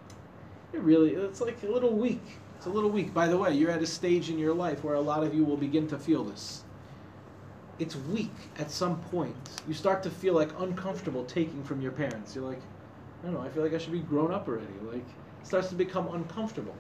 It 0.72 0.80
really, 0.80 1.10
it's 1.14 1.40
like 1.40 1.62
a 1.62 1.66
little 1.66 1.92
weak. 1.92 2.22
It's 2.56 2.66
a 2.66 2.70
little 2.70 2.90
weak. 2.90 3.12
By 3.12 3.26
the 3.26 3.36
way, 3.36 3.54
you're 3.54 3.70
at 3.70 3.82
a 3.82 3.86
stage 3.86 4.30
in 4.30 4.38
your 4.38 4.54
life 4.54 4.84
where 4.84 4.94
a 4.94 5.00
lot 5.00 5.22
of 5.22 5.34
you 5.34 5.44
will 5.44 5.56
begin 5.56 5.86
to 5.88 5.98
feel 5.98 6.24
this 6.24 6.62
it's 7.80 7.96
weak 7.96 8.30
at 8.58 8.70
some 8.70 9.00
point. 9.04 9.34
You 9.66 9.74
start 9.74 10.02
to 10.04 10.10
feel 10.10 10.34
like 10.34 10.50
uncomfortable 10.60 11.24
taking 11.24 11.64
from 11.64 11.80
your 11.80 11.92
parents. 11.92 12.34
You're 12.34 12.44
like, 12.44 12.60
I 13.22 13.26
don't 13.26 13.34
know, 13.34 13.40
I 13.40 13.48
feel 13.48 13.62
like 13.62 13.72
I 13.72 13.78
should 13.78 13.92
be 13.92 14.00
grown 14.00 14.32
up 14.32 14.46
already. 14.46 14.66
Like, 14.82 15.06
starts 15.42 15.68
to 15.68 15.74
become 15.74 16.08
uncomfortable. 16.14 16.74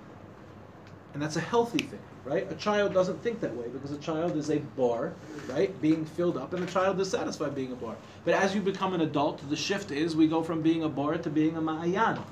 And 1.12 1.22
that's 1.22 1.36
a 1.36 1.40
healthy 1.40 1.84
thing, 1.84 2.00
right? 2.24 2.50
A 2.50 2.54
child 2.54 2.94
doesn't 2.94 3.20
think 3.22 3.40
that 3.40 3.54
way 3.56 3.66
because 3.68 3.90
a 3.90 3.98
child 3.98 4.36
is 4.36 4.48
a 4.48 4.58
bar, 4.58 5.12
right? 5.48 5.78
Being 5.80 6.04
filled 6.04 6.36
up, 6.36 6.52
and 6.54 6.62
the 6.62 6.70
child 6.70 7.00
is 7.00 7.10
satisfied 7.10 7.54
being 7.54 7.72
a 7.72 7.76
bar. 7.76 7.96
But 8.24 8.34
as 8.34 8.54
you 8.54 8.60
become 8.60 8.94
an 8.94 9.00
adult, 9.00 9.48
the 9.50 9.56
shift 9.56 9.90
is 9.90 10.14
we 10.14 10.28
go 10.28 10.42
from 10.42 10.62
being 10.62 10.84
a 10.84 10.88
bar 10.88 11.18
to 11.18 11.30
being 11.30 11.56
a 11.56 11.60
ma'ayan. 11.60 12.22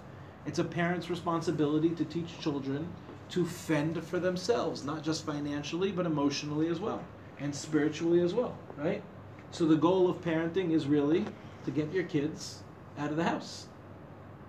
It's 0.46 0.60
a 0.60 0.64
parent's 0.64 1.10
responsibility 1.10 1.90
to 1.90 2.04
teach 2.04 2.38
children 2.40 2.88
to 3.30 3.44
fend 3.44 4.02
for 4.04 4.18
themselves, 4.18 4.84
not 4.84 5.02
just 5.02 5.26
financially, 5.26 5.90
but 5.90 6.06
emotionally 6.06 6.68
as 6.68 6.78
well 6.78 7.02
and 7.40 7.54
spiritually 7.54 8.20
as 8.20 8.34
well, 8.34 8.56
right? 8.76 9.02
So 9.50 9.66
the 9.66 9.76
goal 9.76 10.08
of 10.10 10.20
parenting 10.22 10.72
is 10.72 10.86
really 10.86 11.24
to 11.64 11.70
get 11.70 11.92
your 11.92 12.04
kids 12.04 12.62
out 12.98 13.10
of 13.10 13.16
the 13.16 13.24
house, 13.24 13.66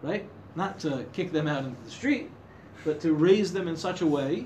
right? 0.01 0.27
Not 0.55 0.79
to 0.79 1.05
kick 1.13 1.31
them 1.31 1.47
out 1.47 1.65
into 1.65 1.81
the 1.83 1.91
street, 1.91 2.29
but 2.83 2.99
to 3.01 3.13
raise 3.13 3.53
them 3.53 3.67
in 3.67 3.75
such 3.75 4.01
a 4.01 4.05
way 4.05 4.45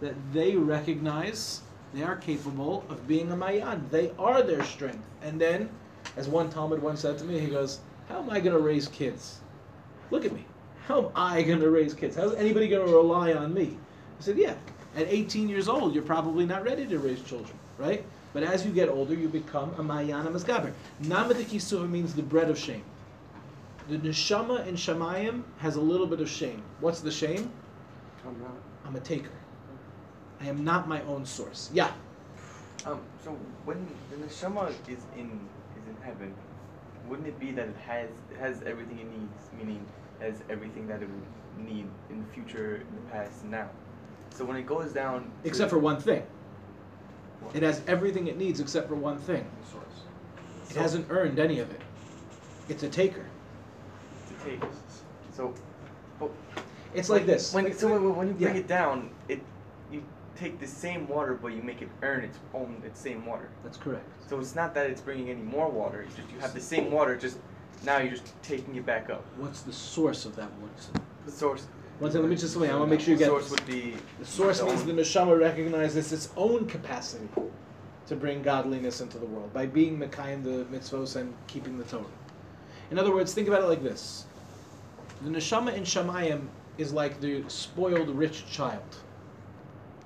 that 0.00 0.14
they 0.32 0.56
recognize 0.56 1.62
they 1.94 2.02
are 2.02 2.16
capable 2.16 2.84
of 2.88 3.06
being 3.06 3.30
a 3.32 3.36
mayan. 3.36 3.86
They 3.90 4.10
are 4.18 4.42
their 4.42 4.64
strength. 4.64 5.06
And 5.22 5.40
then, 5.40 5.68
as 6.16 6.28
one 6.28 6.50
talmid 6.50 6.80
once 6.80 7.00
said 7.00 7.18
to 7.18 7.24
me, 7.24 7.38
he 7.38 7.46
goes, 7.46 7.80
"How 8.08 8.18
am 8.18 8.30
I 8.30 8.40
going 8.40 8.56
to 8.56 8.62
raise 8.62 8.88
kids? 8.88 9.40
Look 10.10 10.24
at 10.24 10.32
me. 10.32 10.44
How 10.86 11.06
am 11.06 11.10
I 11.14 11.42
going 11.42 11.60
to 11.60 11.70
raise 11.70 11.94
kids? 11.94 12.16
How's 12.16 12.34
anybody 12.34 12.68
going 12.68 12.86
to 12.86 12.92
rely 12.92 13.32
on 13.32 13.54
me?" 13.54 13.78
I 14.18 14.22
said, 14.22 14.36
"Yeah." 14.36 14.54
At 14.96 15.08
18 15.08 15.48
years 15.48 15.68
old, 15.68 15.94
you're 15.94 16.02
probably 16.02 16.46
not 16.46 16.64
ready 16.64 16.86
to 16.86 16.98
raise 16.98 17.20
children, 17.22 17.56
right? 17.76 18.02
But 18.32 18.42
as 18.42 18.64
you 18.64 18.72
get 18.72 18.88
older, 18.88 19.14
you 19.14 19.28
become 19.28 19.74
a 19.78 19.82
Mayana 19.82 20.30
Maskaber. 20.30 20.72
Namadikisuva 21.02 21.88
means 21.88 22.14
the 22.14 22.22
bread 22.22 22.48
of 22.48 22.58
shame. 22.58 22.82
The 23.88 23.98
neshama 23.98 24.66
in 24.66 24.74
Shemayim 24.74 25.42
has 25.58 25.76
a 25.76 25.80
little 25.80 26.06
bit 26.06 26.20
of 26.20 26.28
shame. 26.28 26.62
What's 26.80 27.00
the 27.00 27.10
shame? 27.10 27.50
I'm 28.26 28.38
not. 28.40 28.50
I'm 28.84 28.96
a 28.96 29.00
taker. 29.00 29.30
I 30.40 30.46
am 30.48 30.64
not 30.64 30.88
my 30.88 31.02
own 31.02 31.24
source. 31.24 31.70
Yeah. 31.72 31.92
Um, 32.84 33.00
so 33.22 33.30
when 33.64 33.86
the 34.10 34.16
neshama 34.16 34.70
is 34.88 34.98
in 35.16 35.30
is 35.76 35.86
in 35.88 35.96
heaven, 36.02 36.34
wouldn't 37.08 37.28
it 37.28 37.38
be 37.38 37.52
that 37.52 37.68
it 37.68 37.76
has 37.86 38.10
it 38.32 38.38
has 38.38 38.62
everything 38.62 38.98
it 38.98 39.10
needs, 39.10 39.50
meaning 39.56 39.86
it 40.20 40.24
has 40.24 40.42
everything 40.50 40.88
that 40.88 41.02
it 41.02 41.08
would 41.08 41.64
need 41.64 41.86
in 42.10 42.20
the 42.20 42.32
future, 42.34 42.76
in 42.76 42.96
the 42.96 43.10
past, 43.12 43.42
and 43.42 43.52
now. 43.52 43.70
So 44.30 44.44
when 44.44 44.56
it 44.56 44.66
goes 44.66 44.92
down, 44.92 45.30
Except 45.44 45.70
for 45.70 45.78
one 45.78 46.00
thing. 46.00 46.24
It 47.54 47.62
has 47.62 47.80
everything 47.86 48.26
it 48.26 48.36
needs 48.36 48.58
except 48.60 48.88
for 48.88 48.96
one 48.96 49.18
thing. 49.18 49.46
Source. 49.70 49.84
It 50.68 50.74
So- 50.74 50.80
hasn't 50.80 51.06
earned 51.10 51.38
any 51.38 51.60
of 51.60 51.70
it. 51.70 51.80
It's 52.68 52.82
a 52.82 52.88
taker. 52.88 53.24
To. 54.46 54.66
So, 55.32 55.54
but 56.18 56.30
It's 56.94 57.08
like 57.10 57.26
this. 57.26 57.52
When 57.52 57.72
so 57.74 57.88
when, 57.92 58.16
when 58.16 58.28
you 58.28 58.34
bring 58.34 58.54
Yeah. 58.54 58.60
it 58.60 58.68
down, 58.68 59.10
it 59.28 59.40
you 59.92 60.02
take 60.36 60.58
the 60.60 60.66
same 60.66 61.06
water, 61.08 61.34
but 61.40 61.48
you 61.48 61.62
make 61.62 61.82
it 61.82 61.88
earn 62.02 62.24
its 62.24 62.38
own 62.54 62.82
its 62.84 63.00
same 63.00 63.26
water. 63.26 63.48
That's 63.64 63.76
correct. 63.76 64.06
So 64.28 64.38
it's 64.40 64.54
not 64.54 64.74
that 64.74 64.88
it's 64.90 65.00
bringing 65.00 65.28
any 65.30 65.42
more 65.42 65.68
water. 65.68 66.02
It's 66.02 66.14
just 66.14 66.30
you 66.32 66.38
have 66.40 66.54
the 66.54 66.60
same 66.60 66.90
water, 66.90 67.16
just 67.16 67.38
now 67.84 67.98
you're 67.98 68.12
just 68.12 68.32
taking 68.42 68.74
it 68.76 68.86
back 68.86 69.10
up. 69.10 69.24
What's 69.36 69.60
the 69.62 69.72
source 69.72 70.24
of 70.24 70.36
that 70.36 70.50
water? 70.60 71.02
The 71.26 71.32
source. 71.32 71.66
One 71.98 72.10
second, 72.10 72.24
let 72.24 72.30
me 72.30 72.36
just 72.36 72.56
wait. 72.56 72.70
I 72.70 72.76
want 72.76 72.90
to 72.90 72.96
make 72.96 73.00
sure 73.00 73.12
you 73.12 73.18
get. 73.18 73.26
the 73.30 73.34
get 73.38 73.44
source 73.46 73.50
would 73.50 73.66
be 73.66 73.96
The 74.18 74.24
source 74.26 74.62
means 74.62 74.80
own- 74.82 74.86
the 74.96 75.02
neshama 75.02 75.38
recognizes 75.38 76.12
its 76.12 76.28
own 76.36 76.66
capacity 76.66 77.28
to 78.06 78.16
bring 78.16 78.42
godliness 78.42 79.00
into 79.00 79.18
the 79.18 79.26
world 79.26 79.52
by 79.52 79.66
being 79.66 79.98
Mekayim 79.98 80.44
the 80.44 80.64
mitzvos 80.76 81.16
and 81.16 81.34
keeping 81.46 81.76
the 81.78 81.84
Torah. 81.84 82.04
In 82.90 82.98
other 82.98 83.12
words, 83.14 83.32
think 83.34 83.48
about 83.48 83.62
it 83.62 83.66
like 83.66 83.82
this: 83.82 84.26
the 85.22 85.30
neshama 85.30 85.74
in 85.74 85.82
Shamayim 85.82 86.46
is 86.78 86.92
like 86.92 87.20
the 87.20 87.44
spoiled 87.48 88.10
rich 88.10 88.46
child. 88.50 88.82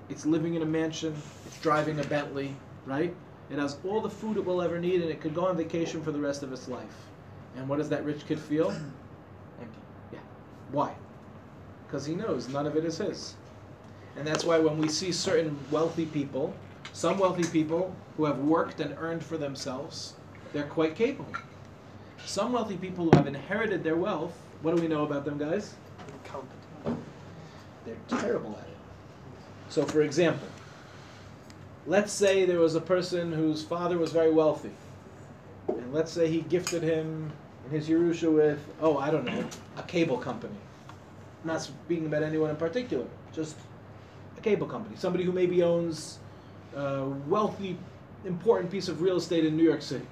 It's 0.08 0.26
living 0.26 0.54
in 0.54 0.62
a 0.62 0.66
mansion. 0.66 1.14
It's 1.46 1.60
driving 1.60 2.00
a 2.00 2.04
Bentley, 2.04 2.54
right? 2.86 3.14
It 3.50 3.58
has 3.58 3.78
all 3.84 4.00
the 4.00 4.10
food 4.10 4.36
it 4.36 4.44
will 4.44 4.62
ever 4.62 4.78
need, 4.78 5.02
and 5.02 5.10
it 5.10 5.20
could 5.20 5.34
go 5.34 5.46
on 5.46 5.56
vacation 5.56 6.02
for 6.02 6.12
the 6.12 6.20
rest 6.20 6.42
of 6.42 6.52
its 6.52 6.68
life. 6.68 7.06
And 7.56 7.68
what 7.68 7.78
does 7.78 7.88
that 7.88 8.04
rich 8.04 8.26
kid 8.26 8.38
feel? 8.38 8.70
empty. 9.60 9.80
Yeah. 10.12 10.20
Why? 10.70 10.94
Because 11.86 12.06
he 12.06 12.14
knows 12.14 12.48
none 12.48 12.66
of 12.66 12.76
it 12.76 12.84
is 12.84 12.98
his. 12.98 13.34
And 14.16 14.26
that's 14.26 14.44
why 14.44 14.58
when 14.58 14.78
we 14.78 14.88
see 14.88 15.10
certain 15.12 15.58
wealthy 15.70 16.06
people, 16.06 16.54
some 16.92 17.18
wealthy 17.18 17.44
people 17.44 17.94
who 18.16 18.24
have 18.24 18.38
worked 18.38 18.80
and 18.80 18.96
earned 18.98 19.24
for 19.24 19.36
themselves, 19.36 20.14
they're 20.52 20.64
quite 20.64 20.94
capable. 20.94 21.32
Some 22.26 22.52
wealthy 22.52 22.76
people 22.76 23.06
who 23.06 23.16
have 23.16 23.26
inherited 23.26 23.82
their 23.82 23.96
wealth, 23.96 24.36
what 24.62 24.76
do 24.76 24.82
we 24.82 24.88
know 24.88 25.04
about 25.04 25.24
them, 25.24 25.38
guys? 25.38 25.74
They're 27.86 27.96
terrible 28.08 28.58
at 28.60 28.68
it. 28.68 28.76
So, 29.68 29.84
for 29.84 30.02
example, 30.02 30.46
let's 31.86 32.12
say 32.12 32.44
there 32.44 32.58
was 32.58 32.74
a 32.74 32.80
person 32.80 33.32
whose 33.32 33.62
father 33.62 33.98
was 33.98 34.12
very 34.12 34.30
wealthy, 34.30 34.72
and 35.68 35.92
let's 35.92 36.12
say 36.12 36.28
he 36.28 36.42
gifted 36.42 36.82
him 36.82 37.32
in 37.64 37.70
his 37.70 37.88
Yerusha 37.88 38.32
with, 38.32 38.58
oh, 38.80 38.98
I 38.98 39.10
don't 39.10 39.24
know, 39.24 39.44
a 39.76 39.82
cable 39.84 40.18
company. 40.18 40.54
I'm 41.42 41.48
not 41.48 41.62
speaking 41.62 42.06
about 42.06 42.22
anyone 42.22 42.50
in 42.50 42.56
particular, 42.56 43.06
just 43.32 43.56
a 44.36 44.40
cable 44.40 44.66
company. 44.66 44.96
Somebody 44.96 45.24
who 45.24 45.32
maybe 45.32 45.62
owns 45.62 46.18
a 46.76 47.06
wealthy, 47.26 47.78
important 48.24 48.70
piece 48.70 48.88
of 48.88 49.00
real 49.00 49.16
estate 49.16 49.44
in 49.44 49.56
New 49.56 49.64
York 49.64 49.82
City. 49.82 50.06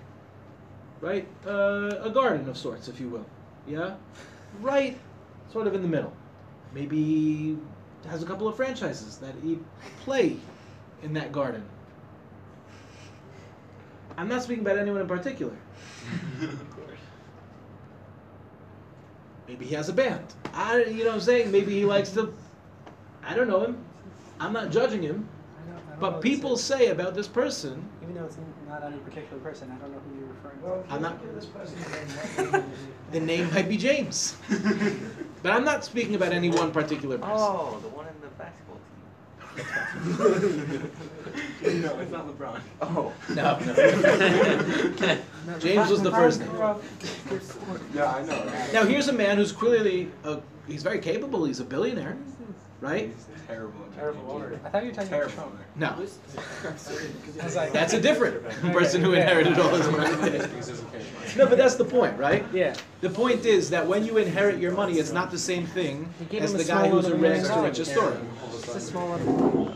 Right? 1.00 1.28
Uh, 1.47 2.00
a 2.02 2.11
garden 2.11 2.49
of 2.49 2.57
sorts, 2.57 2.88
if 2.88 2.99
you 2.99 3.09
will. 3.09 3.26
Yeah? 3.67 3.95
Right 4.61 4.99
sort 5.52 5.67
of 5.67 5.75
in 5.75 5.83
the 5.83 5.88
middle. 5.88 6.12
Maybe 6.75 7.57
has 8.09 8.23
a 8.23 8.26
couple 8.26 8.49
of 8.49 8.57
franchises 8.57 9.19
that 9.19 9.35
he 9.43 9.59
play 10.05 10.37
in 11.02 11.12
that 11.14 11.33
garden. 11.33 11.64
I'm 14.17 14.28
not 14.28 14.43
speaking 14.43 14.64
about 14.64 14.78
anyone 14.78 15.00
in 15.00 15.07
particular. 15.07 15.57
Maybe 19.47 19.64
he 19.64 19.75
has 19.75 19.88
a 19.88 19.93
band. 19.93 20.35
I, 20.52 20.85
you 20.85 20.99
know 21.05 21.07
what 21.07 21.14
I'm 21.14 21.21
saying? 21.21 21.50
Maybe 21.50 21.73
he 21.73 21.85
likes 21.85 22.11
to. 22.11 22.35
I 23.25 23.35
don't 23.35 23.49
know 23.49 23.61
him. 23.61 23.83
I'm 24.40 24.52
not 24.52 24.71
judging 24.71 25.02
him. 25.02 25.28
But 26.00 26.21
people 26.21 26.57
to 26.57 26.62
say 26.62 26.88
about 26.88 27.14
this 27.14 27.26
person, 27.26 27.88
Even 28.02 28.14
though 28.14 28.25
it's 28.25 28.37
not 28.69 28.85
any 28.85 28.99
particular 28.99 29.43
person, 29.43 29.71
I 29.71 29.76
don't 29.81 29.93
know 29.93 29.99
who 29.99 30.19
you're 30.19 30.28
referring 30.28 30.61
to. 30.87 30.95
I'm 30.95 31.02
not. 31.02 31.35
This 31.35 31.47
person. 31.47 32.64
The 33.11 33.21
name 33.21 33.50
might 33.55 33.71
be 33.71 33.78
James. 33.78 34.37
but 35.43 35.52
I'm 35.52 35.64
not 35.64 35.83
speaking 35.83 36.14
about 36.14 36.33
any 36.33 36.50
one 36.50 36.71
particular 36.71 37.17
person. 37.17 37.35
Oh, 37.35 37.78
the 37.81 37.88
one 37.88 38.07
in 38.07 38.12
the 38.21 38.28
basketball 38.37 38.76
team. 40.76 40.90
No, 41.83 41.99
it's 41.99 42.12
not 42.12 42.26
LeBron. 42.28 42.61
Oh. 42.81 43.12
No. 43.31 43.59
No, 45.47 45.59
James 45.59 45.90
was 45.90 46.02
the 46.02 46.11
first 46.11 46.40
name. 46.40 46.50
Yeah, 47.95 48.14
I 48.14 48.23
know. 48.25 48.45
Now 48.73 48.85
here's 48.85 49.09
a 49.09 49.12
man 49.12 49.38
who's 49.38 49.52
clearly 49.52 50.11
a, 50.25 50.38
he's 50.67 50.83
very 50.83 50.99
capable. 50.99 51.45
He's 51.45 51.61
a 51.61 51.64
billionaire, 51.64 52.17
right? 52.81 53.07
He's 53.07 53.47
terrible. 53.47 53.85
at 53.85 53.95
Terrible 53.95 54.31
owner. 54.31 54.61
I 54.65 54.69
thought 54.69 54.83
you 54.85 54.91
were 54.91 54.95
talking 54.95 55.15
about 55.15 55.31
Trump. 55.31 55.59
No, 55.77 55.87
I 57.41 57.45
was 57.45 57.57
like, 57.57 57.73
that's 57.73 57.93
a 57.93 58.01
different 58.01 58.45
person 58.73 59.03
who 59.03 59.13
inherited 59.15 59.59
all 59.59 59.75
his 59.75 59.89
money. 59.91 60.31
Because 60.31 60.47
he 60.51 60.57
doesn't 60.57 60.93
pay 60.93 60.99
much. 60.99 61.37
No, 61.37 61.47
but 61.47 61.59
that's 61.59 61.75
the 61.77 61.85
point, 61.85 62.19
right? 62.19 62.45
Yeah. 62.53 62.75
The 63.01 63.11
point 63.11 63.45
is 63.45 63.71
that 63.71 63.87
when 63.87 64.05
you 64.05 64.19
inherit 64.19 64.61
your 64.61 64.73
money, 64.73 64.99
it's 64.99 65.13
not 65.13 65.31
the 65.31 65.39
same 65.39 65.67
thing 65.67 66.13
as 66.33 66.53
the 66.53 66.65
guy 66.65 66.89
who's 66.89 67.07
a 67.07 67.09
little 67.11 67.19
rags 67.19 67.43
to 67.45 67.49
million 67.49 67.65
riches 67.65 67.91
story. 67.91 68.17
It's 68.55 68.75
a 68.75 68.81
small 68.81 69.09
little. 69.11 69.75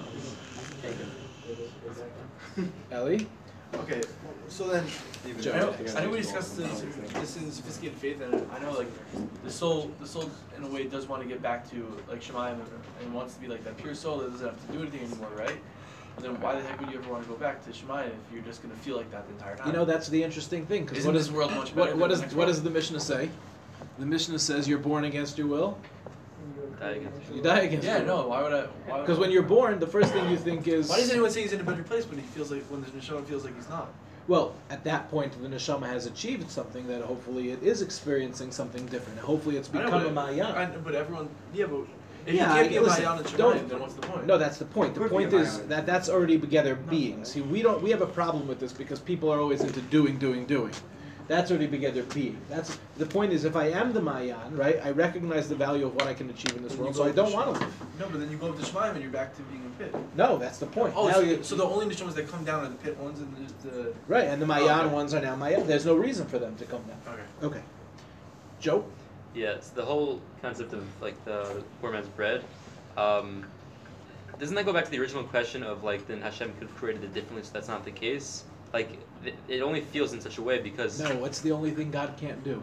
Ellie, 2.90 3.26
Okay, 3.74 4.02
so 4.48 4.68
then, 4.68 4.84
Joe. 4.86 4.94
I 5.24 5.30
know, 5.30 5.74
I 5.96 6.04
know 6.04 6.10
we 6.10 6.18
discussed 6.18 6.56
this, 6.56 6.84
this 7.14 7.36
in 7.36 7.50
sophisticated 7.52 7.96
faith, 7.98 8.20
and 8.20 8.46
I 8.52 8.58
know 8.58 8.72
like 8.72 8.88
the 9.44 9.50
soul, 9.50 9.90
the 10.00 10.06
soul 10.06 10.28
in 10.56 10.64
a 10.64 10.66
way 10.66 10.84
does 10.84 11.06
want 11.06 11.22
to 11.22 11.28
get 11.28 11.40
back 11.40 11.68
to 11.70 11.96
like 12.08 12.20
Shemayim 12.20 12.54
and, 12.54 12.62
and 13.02 13.14
wants 13.14 13.34
to 13.34 13.40
be 13.40 13.46
like 13.46 13.62
that 13.64 13.76
pure 13.76 13.94
soul 13.94 14.18
that 14.18 14.32
doesn't 14.32 14.46
have 14.46 14.66
to 14.66 14.72
do 14.72 14.80
anything 14.80 15.00
anymore, 15.02 15.30
right? 15.36 15.56
And 16.16 16.24
then 16.24 16.40
why 16.40 16.56
the 16.56 16.62
heck 16.62 16.80
would 16.80 16.90
you 16.90 16.98
ever 16.98 17.10
want 17.10 17.22
to 17.22 17.28
go 17.28 17.36
back 17.36 17.64
to 17.64 17.70
Shemayim 17.70 18.08
if 18.08 18.32
you're 18.34 18.42
just 18.42 18.62
gonna 18.62 18.74
feel 18.76 18.96
like 18.96 19.10
that 19.12 19.26
the 19.28 19.34
entire 19.34 19.56
time? 19.56 19.66
you 19.68 19.72
know 19.72 19.84
that's 19.84 20.08
the 20.08 20.22
interesting 20.22 20.66
thing 20.66 20.84
because 20.84 20.98
Isn't 20.98 21.12
what 21.12 21.18
this 21.18 21.30
world 21.30 21.52
much 21.52 21.74
better 21.74 21.90
what, 21.92 21.98
what 21.98 22.08
than 22.08 22.12
is 22.12 22.18
the 22.18 22.22
next 22.26 22.34
what 22.34 22.38
world? 22.46 22.48
does 22.48 22.62
the 22.62 22.70
Mishnah 22.70 23.00
say? 23.00 23.30
The 23.98 24.06
Mishnah 24.06 24.38
says 24.40 24.66
you're 24.66 24.78
born 24.78 25.04
against 25.04 25.38
your 25.38 25.46
will, 25.46 25.78
You 26.56 26.76
Die 26.80 26.90
against 26.90 27.32
you 27.32 27.42
die 27.42 27.60
against 27.60 27.86
Yeah, 27.86 27.98
no. 28.02 28.28
Why 28.28 28.42
would 28.42 28.52
I? 28.52 28.62
Why 28.88 29.00
Because 29.00 29.18
when 29.18 29.30
you're 29.30 29.42
born, 29.42 29.78
the 29.78 29.86
first 29.86 30.12
thing 30.12 30.28
you 30.30 30.36
think 30.36 30.66
is 30.66 30.88
Why 30.88 30.96
does 30.98 31.10
anyone 31.10 31.30
say 31.30 31.42
he's 31.42 31.52
in 31.52 31.60
a 31.60 31.64
better 31.64 31.84
place 31.84 32.06
when 32.08 32.18
he 32.18 32.26
feels 32.26 32.50
like 32.50 32.62
when 32.64 32.82
the 32.82 32.88
neshama 32.88 33.24
feels 33.24 33.44
like 33.44 33.54
he's 33.54 33.68
not? 33.68 33.92
Well, 34.28 34.54
at 34.70 34.84
that 34.84 35.10
point, 35.10 35.32
the 35.42 35.48
neshama 35.48 35.86
has 35.86 36.06
achieved 36.06 36.48
something 36.50 36.86
that 36.86 37.02
hopefully 37.02 37.50
it 37.50 37.62
is 37.62 37.82
experiencing 37.82 38.52
something 38.52 38.86
different. 38.86 39.18
Hopefully, 39.18 39.56
it's 39.56 39.68
I 39.72 39.78
know, 39.78 39.84
become 39.86 40.02
a 40.02 40.04
but- 40.04 40.14
mayan. 40.14 40.46
I 40.46 40.66
but 40.66 40.94
everyone, 40.94 41.28
yeah, 41.52 41.66
but 41.66 41.80
if 42.24 42.34
Yeah, 42.34 42.48
you 42.50 42.54
can't 42.54 42.68
be 42.68 42.76
a 42.76 42.82
listen, 42.82 43.04
Mayan 43.04 43.18
and 43.18 43.36
don't- 43.36 43.68
then 43.68 43.80
what's 43.80 43.94
the 43.94 44.02
point? 44.02 44.26
No, 44.26 44.38
that's 44.38 44.58
the 44.58 44.64
point. 44.64 44.94
The 44.94 45.08
point 45.08 45.32
is 45.32 45.60
that 45.62 45.86
that's 45.86 46.08
already 46.08 46.38
together 46.38 46.76
beings. 46.76 47.32
See, 47.32 47.40
we 47.40 47.62
don't. 47.62 47.82
We 47.82 47.90
have 47.90 48.02
a 48.02 48.06
problem 48.06 48.46
with 48.46 48.60
this 48.60 48.72
because 48.72 49.00
people 49.00 49.28
are 49.32 49.40
always 49.40 49.62
into 49.62 49.80
doing, 49.80 50.18
doing, 50.18 50.46
doing. 50.46 50.72
That's 51.28 51.50
already 51.50 51.68
together 51.68 52.02
being. 52.14 52.38
That's 52.50 52.78
the 52.98 53.06
point. 53.06 53.32
Is 53.32 53.44
if 53.44 53.56
I 53.56 53.68
am 53.68 53.92
the 53.92 54.02
mayan, 54.02 54.56
right? 54.56 54.80
I 54.84 54.90
recognize 54.90 55.48
the 55.48 55.54
value 55.54 55.86
of 55.86 55.94
what 55.94 56.06
I 56.06 56.14
can 56.14 56.28
achieve 56.30 56.56
in 56.56 56.62
this 56.62 56.74
world, 56.76 56.96
so 56.96 57.04
I 57.04 57.12
don't 57.12 57.32
want 57.32 57.54
to 57.54 57.60
Shemayim. 57.60 57.68
live. 57.68 58.00
No, 58.00 58.08
but 58.10 58.20
then 58.20 58.30
you 58.30 58.36
go 58.36 58.48
up 58.50 58.58
to 58.58 58.62
Shemayim 58.64 58.92
and 58.92 59.02
you're 59.02 59.10
back 59.12 59.34
to 59.36 59.42
being 59.42 59.62
in 59.64 59.70
pit. 59.72 59.94
No, 60.16 60.36
that's 60.36 60.58
the 60.58 60.66
point. 60.66 60.92
Oh, 60.96 61.06
Now 61.06 61.14
so, 61.14 61.42
so 61.42 61.56
the 61.56 61.64
only 61.64 61.86
neshamas 61.86 62.14
that 62.14 62.28
come 62.28 62.44
down 62.44 62.64
are 62.64 62.68
the 62.68 62.74
pit 62.76 62.98
ones 62.98 63.20
and 63.20 63.48
the. 63.62 63.68
the 63.70 63.94
right, 64.08 64.24
and 64.24 64.42
the 64.42 64.46
Oh, 64.46 64.48
mayan 64.48 64.86
okay. 64.86 64.94
ones 64.94 65.14
are 65.14 65.20
now 65.22 65.36
mayan. 65.36 65.66
There's 65.66 65.86
no 65.86 65.94
reason 65.94 66.26
for 66.26 66.38
them 66.38 66.56
to 66.56 66.64
come 66.66 66.82
down. 66.82 66.98
okay. 67.14 67.46
Okay, 67.46 67.62
Joe. 68.60 68.84
Yeah, 69.34 69.52
it's 69.52 69.70
the 69.70 69.84
whole 69.84 70.20
concept 70.42 70.72
of 70.74 70.84
like 71.00 71.22
the 71.24 71.62
poor 71.80 71.92
man's 71.92 72.08
bread. 72.08 72.44
Um, 72.96 73.44
doesn't 74.38 74.54
that 74.56 74.66
go 74.66 74.72
back 74.72 74.84
to 74.84 74.90
the 74.90 74.98
original 74.98 75.24
question 75.24 75.62
of 75.62 75.84
like 75.84 76.06
then 76.06 76.20
Hashem 76.20 76.52
could 76.58 76.68
have 76.68 76.76
created 76.76 77.04
it 77.04 77.14
differently, 77.14 77.42
so 77.44 77.50
that's 77.52 77.68
not 77.68 77.84
the 77.84 77.90
case? 77.92 78.44
Like 78.72 78.98
it, 79.48 79.60
only 79.60 79.80
feels 79.80 80.12
in 80.12 80.20
such 80.20 80.38
a 80.38 80.42
way 80.42 80.60
because 80.60 80.98
No, 80.98 81.14
what's 81.16 81.40
the 81.40 81.52
only 81.52 81.70
thing 81.70 81.90
God 81.90 82.14
can't 82.18 82.42
do? 82.44 82.62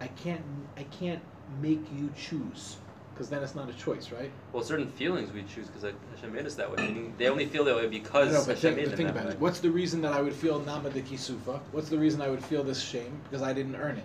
I 0.00 0.08
can't. 0.08 0.42
I 0.76 0.84
can't 0.84 1.20
make 1.62 1.80
you 1.92 2.10
choose, 2.16 2.76
because 3.14 3.30
then 3.30 3.42
it's 3.42 3.54
not 3.54 3.68
a 3.68 3.72
choice, 3.72 4.10
right? 4.12 4.30
well, 4.52 4.62
certain 4.62 4.88
feelings 4.88 5.32
we 5.32 5.42
choose 5.42 5.68
because 5.68 5.94
Hashem 6.14 6.34
made 6.34 6.44
us 6.46 6.54
that 6.56 6.70
way. 6.70 6.76
Meaning 6.76 7.14
they 7.18 7.28
only 7.28 7.46
feel 7.46 7.64
that 7.64 7.76
way 7.76 7.86
because 7.86 8.32
no, 8.32 8.44
but 8.44 8.58
think, 8.58 8.76
made 8.76 8.88
but 8.88 8.96
think 8.96 9.08
that 9.08 9.16
about 9.16 9.26
way. 9.28 9.32
it. 9.32 9.40
What's 9.40 9.60
the 9.60 9.70
reason 9.70 10.02
that 10.02 10.12
I 10.12 10.20
would 10.20 10.34
feel 10.34 10.60
nama 10.60 10.90
de 10.90 11.00
kisufa? 11.00 11.60
What's 11.72 11.88
the 11.88 11.98
reason 11.98 12.20
I 12.20 12.28
would 12.28 12.44
feel 12.44 12.62
this 12.62 12.82
shame? 12.82 13.20
Because 13.24 13.42
I 13.42 13.52
didn't 13.52 13.76
earn 13.76 13.96
it. 13.96 14.04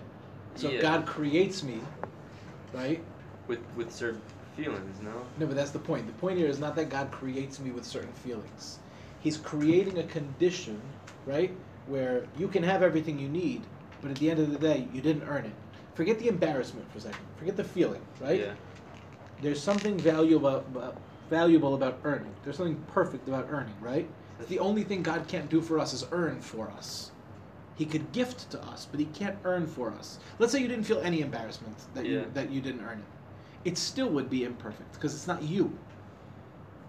So 0.56 0.70
Yeah. 0.70 0.82
God 0.82 1.06
creates 1.06 1.64
me, 1.64 1.80
right? 2.74 3.04
with 3.48 3.60
with 3.76 3.94
certain 3.94 4.22
feelings, 4.56 5.02
no? 5.02 5.12
No, 5.38 5.46
but 5.48 5.56
that's 5.56 5.72
the 5.72 5.80
point. 5.80 6.08
The 6.08 6.14
point 6.14 6.38
here 6.38 6.48
is 6.48 6.60
not 6.60 6.76
that 6.76 6.90
God 6.90 7.12
creates 7.12 7.60
me 7.60 7.72
with 7.72 7.86
certain 7.86 8.14
feelings. 8.14 8.80
He's 9.22 9.38
creating 9.38 10.00
a 10.00 10.04
condition, 10.04 10.82
right, 11.26 11.56
where 11.88 12.26
you 12.38 12.48
can 12.48 12.64
have 12.64 12.84
everything 12.84 13.20
you 13.20 13.30
need, 13.30 13.62
but 14.02 14.12
at 14.12 14.18
the 14.18 14.30
end 14.30 14.40
of 14.40 14.52
the 14.52 14.58
day, 14.58 14.88
you 14.94 15.02
didn't 15.02 15.24
earn 15.24 15.46
it. 15.46 15.54
Forget 15.94 16.20
the 16.20 16.28
embarrassment 16.28 16.92
for 16.92 16.98
a 16.98 17.02
second. 17.02 17.20
Forget 17.38 17.56
the 17.56 17.64
feeling, 17.64 18.02
right? 18.20 18.40
Yeah. 18.40 18.54
There's 19.42 19.62
something 19.62 19.98
valuable 19.98 20.48
about, 20.48 21.00
valuable 21.30 21.76
about 21.76 22.00
earning. 22.04 22.34
There's 22.44 22.58
something 22.58 22.84
perfect 22.88 23.28
about 23.28 23.48
earning, 23.50 23.76
right? 23.82 24.08
That's 24.38 24.50
The 24.50 24.60
only 24.60 24.84
thing 24.84 25.04
God 25.04 25.28
can't 25.28 25.50
do 25.50 25.62
for 25.62 25.78
us 25.78 25.94
is 25.94 26.06
earn 26.12 26.40
for 26.42 26.70
us. 26.72 27.12
He 27.76 27.86
could 27.86 28.12
gift 28.12 28.50
to 28.52 28.62
us, 28.64 28.88
but 28.90 29.00
he 29.00 29.06
can't 29.08 29.38
earn 29.44 29.66
for 29.66 29.92
us. 29.92 30.20
Let's 30.40 30.52
say 30.52 30.60
you 30.60 30.68
didn't 30.68 30.84
feel 30.86 31.00
any 31.00 31.22
embarrassment 31.22 31.76
that 31.94 32.06
you 32.06 32.26
that 32.34 32.52
you 32.52 32.62
didn't 32.62 32.82
earn 32.82 33.00
it. 33.00 33.70
It 33.70 33.78
still 33.78 34.10
would 34.10 34.30
be 34.30 34.44
imperfect 34.44 34.94
because 34.94 35.16
it's 35.16 35.28
not 35.28 35.42
you. 35.42 35.76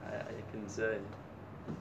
I, 0.05 0.17
I 0.17 0.43
can 0.51 0.69
say. 0.69 0.99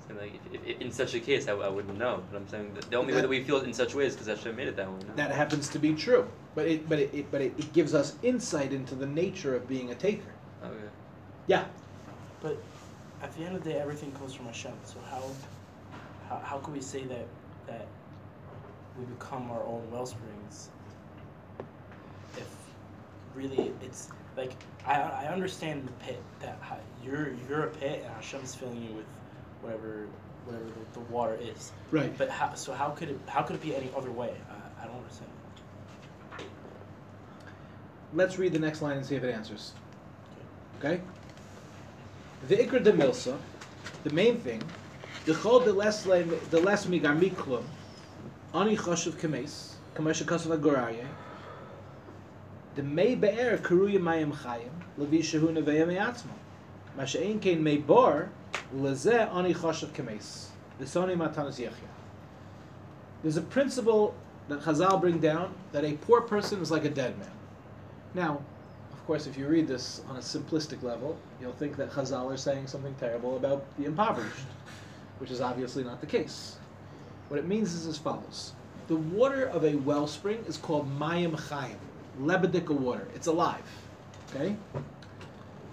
So 0.07 0.15
like, 0.15 0.33
if, 0.53 0.65
if, 0.65 0.81
in 0.81 0.91
such 0.91 1.13
a 1.15 1.19
case, 1.19 1.47
I, 1.47 1.53
I 1.53 1.67
wouldn't 1.69 1.97
know. 1.97 2.23
But 2.31 2.37
I'm 2.37 2.47
saying 2.47 2.73
that 2.75 2.89
the 2.89 2.95
only 2.97 3.13
way 3.13 3.17
That- 3.17 3.21
that 3.23 3.29
we 3.29 3.43
feel 3.43 3.57
it 3.57 3.63
in 3.63 3.73
such 3.73 3.95
ways 3.95 4.09
is 4.09 4.15
because 4.15 4.27
Hashem 4.39 4.55
made 4.55 4.67
it 4.67 4.75
that 4.75 4.87
way. 4.89 4.99
No? 5.07 5.15
That 5.15 5.31
happens 5.31 5.69
to 5.69 5.79
be 5.79 5.93
true, 5.93 6.27
but 6.55 6.67
it 6.67 6.87
but 6.87 6.99
it, 6.99 7.13
it 7.13 7.31
but 7.31 7.41
it, 7.41 7.53
it 7.57 7.73
gives 7.73 7.93
us 7.93 8.15
insight 8.23 8.73
into 8.73 8.95
the 8.95 9.07
nature 9.07 9.55
of 9.55 9.67
being 9.67 9.91
a 9.91 9.95
taker. 9.95 10.33
Oh, 10.63 10.67
okay. 10.67 10.77
Yeah. 11.47 11.65
But 12.41 12.57
at 13.23 13.35
the 13.37 13.43
end 13.43 13.55
of 13.55 13.63
the 13.63 13.71
day, 13.71 13.79
everything 13.79 14.11
comes 14.13 14.33
from 14.33 14.45
Hashem. 14.47 14.73
So 14.83 14.97
how, 15.09 15.23
how, 16.29 16.37
how 16.43 16.57
can 16.59 16.73
we 16.73 16.81
say 16.81 17.03
that 17.05 17.27
that 17.67 17.87
we 18.99 19.05
become 19.05 19.49
our 19.51 19.63
own 19.63 19.89
well 19.91 20.05
springs 20.05 20.69
if 22.37 22.47
really 23.35 23.71
it's 23.81 24.09
like 24.37 24.51
I, 24.85 24.95
I 25.01 25.25
understand 25.31 25.87
the 25.87 25.91
pit 26.05 26.21
that 26.41 26.57
ha- 26.61 26.77
you're 27.03 27.33
you're 27.47 27.63
a 27.63 27.69
pit 27.69 28.01
and 28.05 28.13
Hashem's 28.13 28.53
filling 28.55 28.81
you 28.83 28.93
with 28.93 29.05
whatever 29.61 30.07
whatever 30.45 30.65
the, 30.65 30.99
the 30.99 31.05
water 31.11 31.37
is. 31.41 31.71
Right. 31.91 32.15
But 32.17 32.29
how, 32.29 32.53
so 32.53 32.73
how 32.73 32.89
could 32.89 33.09
it 33.09 33.19
how 33.27 33.43
could 33.43 33.55
it 33.55 33.61
be 33.61 33.75
any 33.75 33.89
other 33.95 34.11
way? 34.11 34.33
I, 34.49 34.83
I 34.83 34.87
don't 34.87 34.97
understand. 34.97 35.29
Let's 38.13 38.37
read 38.37 38.53
the 38.53 38.59
next 38.59 38.81
line 38.81 38.97
and 38.97 39.05
see 39.05 39.15
if 39.15 39.23
it 39.23 39.33
answers. 39.33 39.73
Okay? 40.79 41.01
The 42.47 42.57
ikra 42.57 42.83
de 42.83 42.91
milsa, 42.91 43.37
the 44.03 44.09
main 44.09 44.37
thing, 44.37 44.61
the 45.25 45.33
chol 45.33 45.63
de 45.63 45.71
less 45.71 46.03
the 46.03 46.59
less 46.59 46.87
migar 46.87 47.17
miklum, 47.17 47.63
ani 48.53 48.75
choshev 48.75 49.13
kemes, 49.13 49.75
kamesh 49.95 50.23
kasav 50.23 50.57
agorarye, 50.57 51.05
the 52.75 52.83
mei 52.83 53.15
be'er 53.15 53.57
karuya 53.59 53.99
mayim 53.99 54.33
chayim, 54.33 54.71
levi 54.97 55.17
shehu 55.17 55.49
neveyam 55.53 55.95
yatzmo. 55.95 56.33
Ma 56.97 57.05
she'ein 57.05 57.39
kein 57.39 57.63
mei 57.63 57.77
bar, 57.77 58.29
There's 58.73 59.05
a 59.05 59.27
principle 63.49 64.15
that 64.47 64.61
Chazal 64.61 65.01
bring 65.01 65.19
down 65.19 65.53
that 65.73 65.83
a 65.83 65.93
poor 65.93 66.21
person 66.21 66.61
is 66.61 66.71
like 66.71 66.85
a 66.85 66.89
dead 66.89 67.19
man. 67.19 67.31
Now, 68.13 68.41
of 68.93 69.05
course, 69.05 69.27
if 69.27 69.37
you 69.37 69.47
read 69.47 69.67
this 69.67 70.01
on 70.07 70.15
a 70.15 70.19
simplistic 70.19 70.83
level, 70.83 71.17
you'll 71.41 71.51
think 71.51 71.75
that 71.75 71.91
Chazal 71.91 72.31
are 72.31 72.37
saying 72.37 72.67
something 72.67 72.95
terrible 72.97 73.35
about 73.35 73.65
the 73.77 73.83
impoverished, 73.85 74.45
which 75.19 75.31
is 75.31 75.41
obviously 75.41 75.83
not 75.83 75.99
the 75.99 76.07
case. 76.07 76.57
What 77.27 77.39
it 77.39 77.47
means 77.47 77.73
is 77.73 77.87
as 77.87 77.97
follows: 77.97 78.53
the 78.87 78.95
water 78.95 79.47
of 79.47 79.65
a 79.65 79.75
wellspring 79.75 80.45
is 80.47 80.55
called 80.55 80.87
Mayim 80.97 81.35
Chayim, 81.49 81.75
lebedika 82.21 82.71
water. 82.71 83.07
It's 83.15 83.27
alive. 83.27 83.63
Okay. 84.33 84.55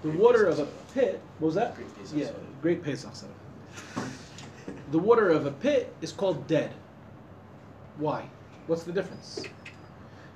The 0.03 0.11
water 0.11 0.47
of 0.47 0.59
a 0.59 0.67
pit. 0.95 1.21
What 1.39 1.47
was 1.47 1.55
that? 1.57 1.75
Great 1.75 1.95
Pesach 1.97 2.19
Yeah, 2.19 2.31
great 2.63 2.83
Pesach. 2.83 3.13
The 4.91 4.99
water 4.99 5.29
of 5.31 5.47
a 5.47 5.51
pit 5.51 5.97
is 6.01 6.13
called 6.13 6.47
dead. 6.47 6.71
Why? 7.99 8.25
What's 8.67 8.85
the 8.85 8.93
difference? 8.93 9.45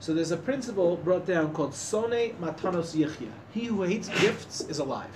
So 0.00 0.12
there's 0.12 0.32
a 0.32 0.36
principle 0.36 0.96
brought 0.96 1.26
down 1.26 1.54
called 1.54 1.74
Sone 1.74 2.32
Matanos 2.40 2.94
Yichya. 2.96 3.30
He 3.52 3.66
who 3.66 3.82
hates 3.82 4.08
gifts 4.20 4.68
is 4.68 4.78
alive. 4.80 5.10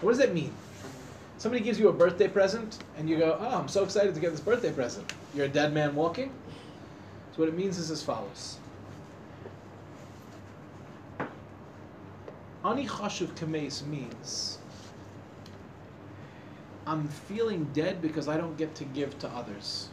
What 0.00 0.10
does 0.10 0.18
that 0.18 0.34
mean? 0.34 0.54
Somebody 1.36 1.62
gives 1.62 1.78
you 1.78 1.88
a 1.88 1.92
birthday 1.92 2.28
present, 2.28 2.80
and 2.96 3.08
you 3.08 3.18
go, 3.18 3.36
"Oh, 3.38 3.58
I'm 3.60 3.68
so 3.68 3.84
excited 3.84 4.14
to 4.14 4.20
get 4.20 4.30
this 4.32 4.40
birthday 4.40 4.72
present." 4.72 5.06
You're 5.34 5.44
a 5.44 5.48
dead 5.48 5.74
man 5.74 5.94
walking. 5.94 6.32
So 7.32 7.42
what 7.42 7.48
it 7.48 7.54
means 7.54 7.78
is 7.78 7.90
as 7.90 8.02
follows: 8.02 8.58
Ani 12.68 12.86
chashuv 12.86 13.34
kames 13.34 13.82
means 13.86 14.58
I'm 16.86 17.08
feeling 17.08 17.66
dead 17.72 18.02
because 18.02 18.28
I 18.28 18.36
don't 18.36 18.58
get 18.58 18.74
to 18.74 18.84
give 18.84 19.18
to 19.20 19.28
others. 19.28 19.88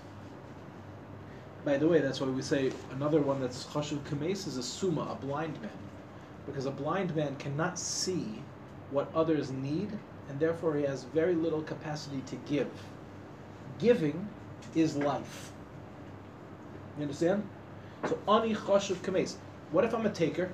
By 1.64 1.78
the 1.78 1.88
way, 1.88 2.02
that's 2.02 2.20
why 2.20 2.28
we 2.28 2.42
say 2.42 2.74
another 2.92 3.22
one 3.22 3.40
that's 3.40 3.64
chashuv 3.68 4.04
kames 4.10 4.46
is 4.46 4.58
a 4.58 4.64
suma, 4.64 5.04
a 5.10 5.16
blind 5.16 5.62
man, 5.62 5.80
because 6.46 6.66
a 6.66 6.72
blind 6.72 7.16
man 7.16 7.38
cannot 7.38 7.80
see 7.80 8.44
what 8.92 9.10
others 9.16 9.52
need, 9.52 9.98
and 10.28 10.38
therefore 10.38 10.76
he 10.76 10.84
has 10.84 11.04
very 11.04 11.34
little 11.34 11.62
capacity 11.62 12.22
to 12.26 12.36
give. 12.46 12.70
Giving 13.80 14.28
is 14.76 14.98
life. 14.98 15.54
You 16.98 17.04
understand? 17.04 17.48
So 18.06 18.20
ani 18.28 18.54
chashuv 18.54 19.02
kames. 19.02 19.38
What 19.72 19.86
if 19.86 19.96
I'm 19.96 20.06
a 20.06 20.12
taker? 20.12 20.52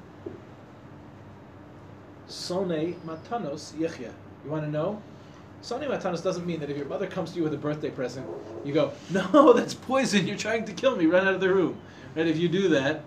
Sone 2.27 2.95
matanos 3.05 3.73
yechya. 3.73 4.11
You 4.43 4.51
want 4.51 4.63
to 4.63 4.71
know? 4.71 5.01
Sone 5.61 5.81
matanos 5.81 6.23
doesn't 6.23 6.45
mean 6.45 6.59
that 6.59 6.69
if 6.69 6.77
your 6.77 6.87
mother 6.87 7.07
comes 7.07 7.31
to 7.31 7.37
you 7.37 7.43
with 7.43 7.53
a 7.53 7.57
birthday 7.57 7.89
present, 7.89 8.27
you 8.65 8.73
go, 8.73 8.93
no, 9.11 9.53
that's 9.53 9.73
poison. 9.73 10.27
You're 10.27 10.37
trying 10.37 10.65
to 10.65 10.73
kill 10.73 10.95
me. 10.95 11.05
Run 11.05 11.27
out 11.27 11.35
of 11.35 11.41
the 11.41 11.53
room. 11.53 11.77
Right? 12.15 12.27
If 12.27 12.37
you 12.37 12.49
do 12.49 12.69
that, 12.69 13.03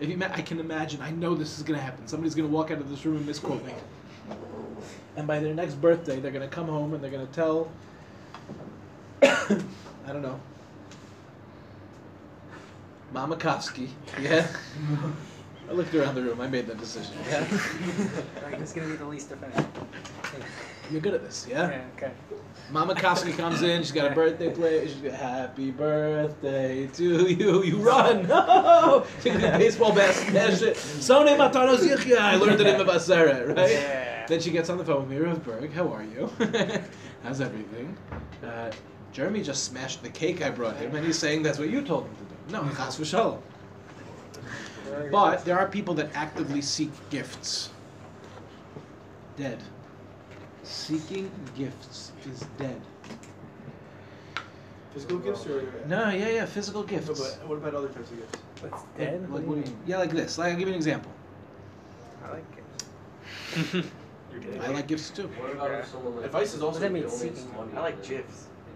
if 0.00 0.08
you, 0.08 0.18
I 0.20 0.42
can 0.42 0.60
imagine. 0.60 1.00
I 1.02 1.10
know 1.10 1.34
this 1.34 1.58
is 1.58 1.64
going 1.64 1.78
to 1.78 1.84
happen. 1.84 2.06
Somebody's 2.06 2.34
going 2.34 2.48
to 2.48 2.54
walk 2.54 2.70
out 2.70 2.78
of 2.78 2.88
this 2.88 3.04
room 3.04 3.16
and 3.16 3.26
misquote 3.26 3.64
me. 3.64 3.74
And 5.16 5.26
by 5.26 5.40
their 5.40 5.54
next 5.54 5.74
birthday, 5.74 6.20
they're 6.20 6.30
going 6.30 6.48
to 6.48 6.54
come 6.54 6.66
home 6.66 6.94
and 6.94 7.02
they're 7.02 7.10
going 7.10 7.26
to 7.26 7.32
tell. 7.32 7.70
I 9.22 10.12
don't 10.12 10.22
know. 10.22 10.38
Mama 13.12 13.36
Kofsky. 13.36 13.88
Yeah. 14.20 14.46
I 15.68 15.72
looked 15.72 15.94
around 15.94 16.14
the 16.14 16.22
room. 16.22 16.40
I 16.40 16.46
made 16.46 16.66
that 16.66 16.78
decision. 16.78 17.14
Yeah. 17.28 17.40
Like, 18.42 18.60
is 18.60 18.72
gonna 18.74 18.88
be 18.88 18.96
the 18.96 19.04
least 19.04 19.30
offensive. 19.32 19.66
You're 20.90 21.02
good 21.02 21.12
at 21.12 21.22
this, 21.22 21.46
yeah? 21.48 21.68
Yeah, 21.68 21.84
okay. 21.96 22.12
Mama 22.70 22.94
Kofsky 22.94 23.36
comes 23.36 23.60
in, 23.60 23.82
she's 23.82 23.92
got 23.92 24.12
a 24.12 24.14
birthday 24.14 24.50
plate, 24.50 24.88
she's 24.88 24.96
got 24.96 25.12
happy 25.12 25.70
birthday 25.70 26.86
to 26.86 27.28
you. 27.28 27.62
You 27.62 27.76
run. 27.76 28.26
No! 28.28 29.04
She 29.22 29.30
do 29.30 29.38
baseball 29.38 29.94
bat 29.94 30.14
smash 30.14 30.62
it. 30.62 30.76
Sone 30.76 31.26
Matanos 31.26 31.78
Yichya. 31.78 32.18
I 32.18 32.36
learned 32.36 32.60
it 32.60 32.66
in 32.66 32.78
the 32.78 32.84
Baseret, 32.84 33.48
right? 33.48 33.70
Yeah. 33.70 34.26
Then 34.26 34.40
she 34.40 34.50
gets 34.50 34.70
on 34.70 34.78
the 34.78 34.84
phone 34.84 35.08
with 35.08 35.10
me, 35.10 35.16
Ruth 35.16 35.44
Berg. 35.44 35.72
How 35.72 35.88
are 35.88 36.02
you? 36.02 36.30
How's 37.22 37.40
everything? 37.40 37.96
Uh, 38.42 38.70
Jeremy 39.12 39.42
just 39.42 39.64
smashed 39.64 40.02
the 40.02 40.10
cake 40.10 40.42
I 40.42 40.50
brought 40.50 40.76
him, 40.76 40.94
and 40.94 41.04
he's 41.04 41.18
saying 41.18 41.42
that's 41.42 41.58
what 41.58 41.70
you 41.70 41.82
told 41.82 42.04
him 42.06 42.14
to 42.16 42.22
do. 42.22 42.52
No, 42.52 42.74
chas 42.74 42.98
v'shalom. 42.98 43.40
But 45.10 45.44
there 45.44 45.58
are 45.58 45.68
people 45.68 45.94
that 45.94 46.10
actively 46.14 46.62
seek 46.62 46.90
gifts. 47.10 47.70
Dead. 49.36 49.58
Seeking 50.62 51.30
gifts 51.56 52.12
is 52.30 52.40
dead. 52.58 52.80
Physical 54.92 55.18
gifts 55.18 55.46
or? 55.46 55.62
No, 55.86 56.10
yeah, 56.10 56.28
yeah, 56.28 56.46
physical 56.46 56.82
No, 56.82 56.86
gifts. 56.88 57.36
but 57.38 57.48
what 57.48 57.56
about 57.56 57.74
other 57.74 57.88
types 57.88 58.10
of 58.10 58.18
gifts? 58.18 58.38
What's 58.60 58.82
dead? 58.96 59.20
like, 59.22 59.30
What 59.30 59.40
do 59.40 59.46
you 59.46 59.56
mean? 59.64 59.76
yeah, 59.86 59.98
like 59.98 60.10
this. 60.10 60.38
Like, 60.38 60.52
I'll 60.52 60.58
give 60.58 60.68
you 60.68 60.74
an 60.74 60.78
example. 60.78 61.12
I 62.24 62.30
like 62.32 62.44
gifts. 62.56 62.84
You're 64.32 64.40
kidding. 64.42 64.60
I 64.60 64.68
like 64.68 64.86
gifts 64.88 65.10
too. 65.10 65.28
What 65.28 65.52
about 65.52 65.70
if 65.70 65.88
someone 65.88 66.16
like 66.16 66.24
Advice 66.26 66.54
is 66.54 66.62
also. 66.62 66.66
What 66.66 66.72
does 66.72 66.80
that 66.80 66.92
mean, 66.92 67.08
seeking? 67.08 67.54
money 67.56 67.70
I 67.76 67.80
like 67.80 67.94
and 67.94 68.04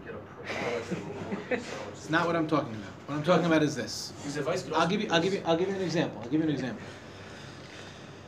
Get 0.04 0.14
a 0.14 1.54
It's 1.92 2.10
not 2.10 2.26
what 2.26 2.36
I'm 2.36 2.46
talking 2.46 2.74
about. 2.74 2.90
What 3.06 3.16
I'm 3.16 3.22
talking 3.22 3.46
about 3.46 3.62
is 3.62 3.76
this. 3.76 4.12
Because 4.18 4.36
advice 4.36 4.62
could 4.62 4.72
also 4.72 4.82
I'll 4.82 4.88
give 4.88 5.00
you. 5.00 5.08
I'll 5.10 5.20
give 5.20 5.32
you. 5.32 5.42
I'll 5.44 5.56
give 5.56 5.68
you 5.68 5.74
an 5.74 5.82
example. 5.82 6.20
I'll 6.22 6.30
give 6.30 6.40
you 6.40 6.48
an 6.48 6.52
example. 6.52 6.82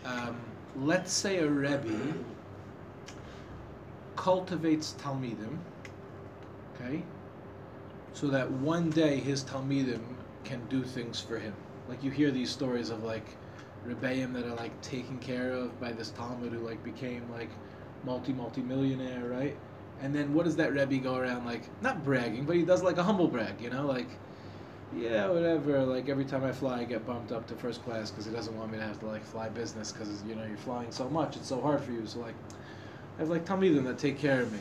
Um, 0.04 0.36
let's 0.76 1.12
say 1.12 1.38
a 1.38 1.48
rebbe 1.48 2.14
cultivates 4.16 4.94
talmidim, 4.98 5.58
okay, 6.74 7.02
so 8.12 8.28
that 8.28 8.50
one 8.50 8.90
day 8.90 9.18
his 9.18 9.44
talmidim 9.44 10.02
can 10.44 10.64
do 10.68 10.82
things 10.84 11.20
for 11.20 11.38
him. 11.38 11.54
Like 11.88 12.02
you 12.02 12.10
hear 12.10 12.30
these 12.30 12.50
stories 12.50 12.90
of 12.90 13.02
like 13.02 13.26
rebbeim 13.86 14.32
that 14.34 14.44
are 14.44 14.54
like 14.54 14.78
taken 14.80 15.18
care 15.18 15.52
of 15.52 15.78
by 15.80 15.92
this 15.92 16.10
talmid 16.10 16.52
who 16.52 16.58
like 16.60 16.82
became 16.84 17.28
like 17.32 17.50
multi 18.04 18.32
multi 18.32 18.62
millionaire, 18.62 19.24
right? 19.24 19.56
And 20.00 20.14
then 20.14 20.34
what 20.34 20.44
does 20.44 20.56
that 20.56 20.72
rebbe 20.72 20.98
go 20.98 21.16
around 21.16 21.46
like? 21.46 21.62
Not 21.82 22.04
bragging, 22.04 22.44
but 22.44 22.56
he 22.56 22.62
does 22.62 22.82
like 22.82 22.98
a 22.98 23.02
humble 23.02 23.28
brag, 23.28 23.60
you 23.60 23.70
know, 23.70 23.86
like 23.86 24.08
yeah, 24.96 25.28
whatever. 25.28 25.84
Like 25.84 26.08
every 26.08 26.24
time 26.24 26.44
I 26.44 26.52
fly, 26.52 26.80
I 26.80 26.84
get 26.84 27.06
bumped 27.06 27.32
up 27.32 27.46
to 27.48 27.54
first 27.54 27.82
class 27.84 28.10
because 28.10 28.26
he 28.26 28.32
doesn't 28.32 28.56
want 28.56 28.70
me 28.72 28.78
to 28.78 28.84
have 28.84 29.00
to 29.00 29.06
like 29.06 29.24
fly 29.24 29.48
business 29.48 29.92
because 29.92 30.22
you 30.24 30.34
know 30.34 30.44
you're 30.44 30.56
flying 30.56 30.90
so 30.92 31.08
much. 31.08 31.36
It's 31.36 31.48
so 31.48 31.60
hard 31.60 31.82
for 31.82 31.92
you. 31.92 32.06
So 32.06 32.20
like, 32.20 32.34
I 33.16 33.20
have 33.20 33.30
like 33.30 33.44
Talmidim 33.44 33.84
that 33.84 33.98
take 33.98 34.18
care 34.18 34.42
of 34.42 34.52
me. 34.52 34.58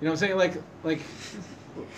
You 0.00 0.06
know 0.06 0.10
what 0.10 0.10
I'm 0.10 0.16
saying? 0.16 0.36
Like 0.36 0.54
like, 0.82 1.00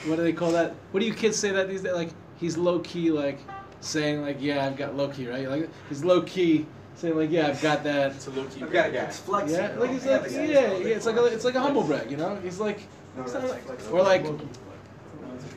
what 0.06 0.16
do 0.16 0.22
they 0.22 0.32
call 0.32 0.52
that? 0.52 0.74
What 0.90 1.00
do 1.00 1.06
you 1.06 1.14
kids 1.14 1.36
say 1.36 1.50
that 1.50 1.68
these 1.68 1.82
days? 1.82 1.94
Like 1.94 2.10
he's 2.36 2.56
low 2.56 2.80
key 2.80 3.10
like 3.10 3.38
saying 3.80 4.22
like 4.22 4.38
yeah 4.40 4.66
I've 4.66 4.76
got 4.76 4.96
low 4.96 5.08
key 5.08 5.28
right? 5.28 5.48
Like 5.48 5.70
he's 5.88 6.04
low 6.04 6.22
key 6.22 6.66
saying 6.98 7.16
like 7.16 7.30
yeah 7.30 7.48
I've 7.48 7.62
got 7.62 7.82
that. 7.84 8.12
It's 8.12 8.26
a 8.26 8.30
low 8.30 8.44
key. 8.44 8.62
I've 8.62 8.72
got 8.72 8.92
Yeah. 8.92 9.04
it's 9.06 9.18
flexing. 9.20 9.56
Yeah, 9.58 9.74
like 9.78 9.90
he's 9.90 10.06
I 10.06 10.12
have 10.12 10.22
like 10.22 10.30
a 10.32 10.34
yeah, 10.34 10.72
yeah, 10.76 10.94
it's 10.94 11.06
like 11.06 11.16
a, 11.16 11.24
it's 11.26 11.44
like 11.44 11.54
a 11.54 11.60
humble 11.60 11.84
brag, 11.84 12.10
you 12.10 12.16
know. 12.16 12.36
He's 12.42 12.58
like, 12.58 12.80
No, 13.16 13.22
he's 13.22 13.34
not 13.34 13.44
like- 13.48 13.68
like 13.68 13.92
or 13.92 14.02
like 14.02 14.26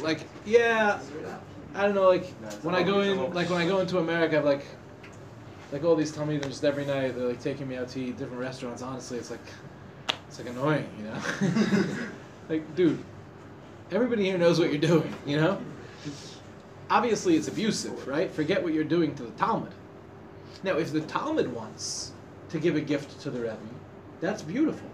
like 0.02 0.20
yeah, 0.46 1.00
I 1.76 1.84
don't 1.86 1.96
know 1.96 2.08
like 2.08 2.26
when 2.64 2.76
I 2.76 2.84
go 2.84 3.02
in 3.02 3.34
like 3.34 3.50
when 3.50 3.62
I 3.62 3.68
go 3.68 3.80
into 3.80 3.98
America, 4.00 4.38
I've 4.38 4.46
like 4.46 4.66
like 5.72 5.84
all 5.84 5.96
these 5.96 6.12
tell 6.12 6.26
just 6.28 6.64
every 6.66 6.86
night 6.86 7.16
they're 7.16 7.28
like 7.28 7.42
taking 7.42 7.68
me 7.68 7.78
out 7.78 7.88
to 7.90 8.02
eat 8.02 8.18
different 8.18 8.42
restaurants. 8.42 8.82
Honestly, 8.82 9.18
it's 9.18 9.32
like 9.32 9.40
it's 10.28 10.40
like 10.40 10.50
annoying, 10.50 10.88
you 10.98 11.06
know. 11.06 11.84
like, 12.50 12.76
dude, 12.76 13.04
everybody 13.92 14.26
here 14.26 14.38
knows 14.38 14.60
what 14.60 14.70
you're 14.70 14.82
doing, 14.82 15.14
you 15.26 15.38
know. 15.38 15.60
Obviously, 16.90 17.36
it's 17.38 17.48
abusive, 17.48 18.06
right? 18.08 18.30
Forget 18.30 18.62
what 18.62 18.74
you're 18.74 18.84
doing 18.84 19.16
to 19.16 19.24
the 19.24 19.32
talmid. 19.32 19.72
Now, 20.64 20.78
if 20.78 20.92
the 20.92 21.02
talmid 21.02 21.48
wants 21.48 22.12
to 22.50 22.60
give 22.60 22.76
a 22.76 22.82
gift 22.82 23.20
to 23.22 23.32
the 23.32 23.40
Rebbe, 23.40 23.58
that's 24.20 24.42
beautiful. 24.42 24.90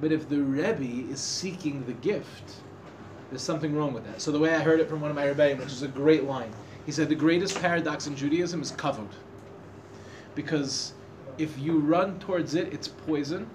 But 0.00 0.12
if 0.12 0.28
the 0.28 0.42
Rebbe 0.42 1.10
is 1.10 1.20
seeking 1.20 1.84
the 1.86 1.92
gift, 1.94 2.56
there's 3.30 3.42
something 3.42 3.74
wrong 3.74 3.94
with 3.94 4.04
that. 4.06 4.20
So 4.20 4.30
the 4.30 4.38
way 4.38 4.54
I 4.54 4.58
heard 4.58 4.80
it 4.80 4.88
from 4.88 5.00
one 5.00 5.10
of 5.10 5.16
my 5.16 5.26
Rebbeim, 5.26 5.58
which 5.58 5.68
is 5.68 5.82
a 5.82 5.88
great 5.88 6.24
line, 6.24 6.52
he 6.84 6.92
said 6.92 7.08
the 7.08 7.14
greatest 7.14 7.60
paradox 7.60 8.06
in 8.06 8.16
Judaism 8.16 8.60
is 8.60 8.72
kavod. 8.72 9.08
Because 10.34 10.92
if 11.38 11.58
you 11.58 11.78
run 11.78 12.18
towards 12.18 12.54
it, 12.54 12.72
it's 12.72 12.88
poison, 12.88 13.48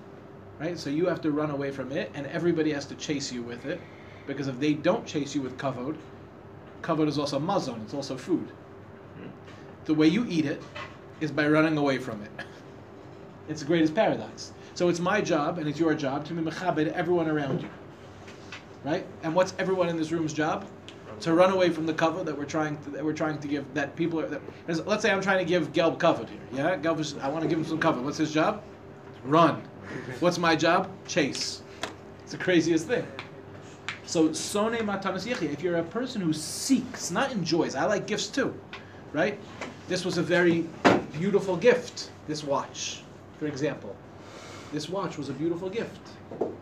right? 0.59 0.79
So 0.79 0.89
you 0.89 1.05
have 1.07 1.21
to 1.21 1.31
run 1.31 1.51
away 1.51 1.71
from 1.71 1.91
it, 1.91 2.11
and 2.15 2.25
everybody 2.27 2.71
has 2.71 2.85
to 2.87 2.95
chase 2.95 3.31
you 3.31 3.43
with 3.43 3.65
it. 3.65 3.79
Because 4.25 4.47
if 4.47 4.59
they 4.59 4.73
don't 4.73 5.05
chase 5.05 5.35
you 5.35 5.41
with 5.41 5.57
kavod, 5.57 5.97
kavod 6.81 7.07
is 7.07 7.19
also 7.19 7.39
mazon, 7.39 7.81
it's 7.83 7.93
also 7.93 8.17
food. 8.17 8.47
Hmm. 9.17 9.29
The 9.85 9.93
way 9.93 10.07
you 10.07 10.25
eat 10.27 10.45
it 10.45 10.61
is 11.19 11.31
by 11.31 11.47
running 11.47 11.77
away 11.77 11.97
from 11.97 12.21
it. 12.21 12.31
It's 13.49 13.61
the 13.61 13.67
greatest 13.67 13.95
paradox. 13.95 14.51
So 14.73 14.89
it's 14.89 14.99
my 14.99 15.21
job 15.21 15.57
and 15.57 15.67
it's 15.69 15.79
your 15.79 15.93
job 15.93 16.25
to 16.25 16.33
be 16.33 16.41
mechabed 16.41 16.91
everyone 16.91 17.29
around 17.29 17.61
you. 17.61 17.69
Right? 18.83 19.05
And 19.23 19.33
what's 19.33 19.53
everyone 19.57 19.89
in 19.89 19.97
this 19.97 20.11
room's 20.11 20.33
job? 20.33 20.67
To 21.21 21.33
run 21.33 21.51
away 21.51 21.69
from 21.69 21.85
the 21.85 21.93
cover 21.93 22.23
that 22.23 22.37
we're 22.37 22.45
trying 22.45 22.77
to, 22.83 22.89
that 22.91 23.03
we're 23.03 23.13
trying 23.13 23.39
to 23.39 23.47
give 23.47 23.73
that 23.73 23.95
people 23.95 24.19
are. 24.19 24.27
That, 24.27 24.41
let's 24.85 25.01
say 25.01 25.11
I'm 25.11 25.21
trying 25.21 25.39
to 25.39 25.45
give 25.45 25.73
Gelb 25.73 25.97
cover 25.97 26.25
here. 26.25 26.39
Yeah, 26.51 26.77
Gelb 26.77 26.99
is, 26.99 27.17
I 27.17 27.27
want 27.27 27.41
to 27.41 27.47
give 27.47 27.57
him 27.57 27.65
some 27.65 27.79
cover. 27.79 28.01
What's 28.01 28.17
his 28.17 28.31
job? 28.31 28.61
Run. 29.23 29.63
What's 30.19 30.37
my 30.37 30.55
job? 30.55 30.91
Chase. 31.07 31.63
It's 32.21 32.33
the 32.33 32.37
craziest 32.37 32.85
thing. 32.85 33.07
So 34.05 34.31
sone 34.31 34.77
matanas. 34.77 35.25
If 35.25 35.63
you're 35.63 35.77
a 35.77 35.83
person 35.83 36.21
who 36.21 36.33
seeks, 36.33 37.09
not 37.09 37.31
enjoys. 37.31 37.73
I 37.73 37.85
like 37.85 38.05
gifts 38.05 38.27
too, 38.27 38.53
right? 39.11 39.39
This 39.87 40.05
was 40.05 40.17
a 40.17 40.23
very 40.23 40.67
beautiful 41.13 41.57
gift, 41.57 42.11
this 42.27 42.43
watch, 42.43 43.01
for 43.39 43.47
example. 43.47 43.95
This 44.71 44.89
watch 44.89 45.17
was 45.17 45.29
a 45.29 45.33
beautiful 45.33 45.69
gift. 45.69 45.99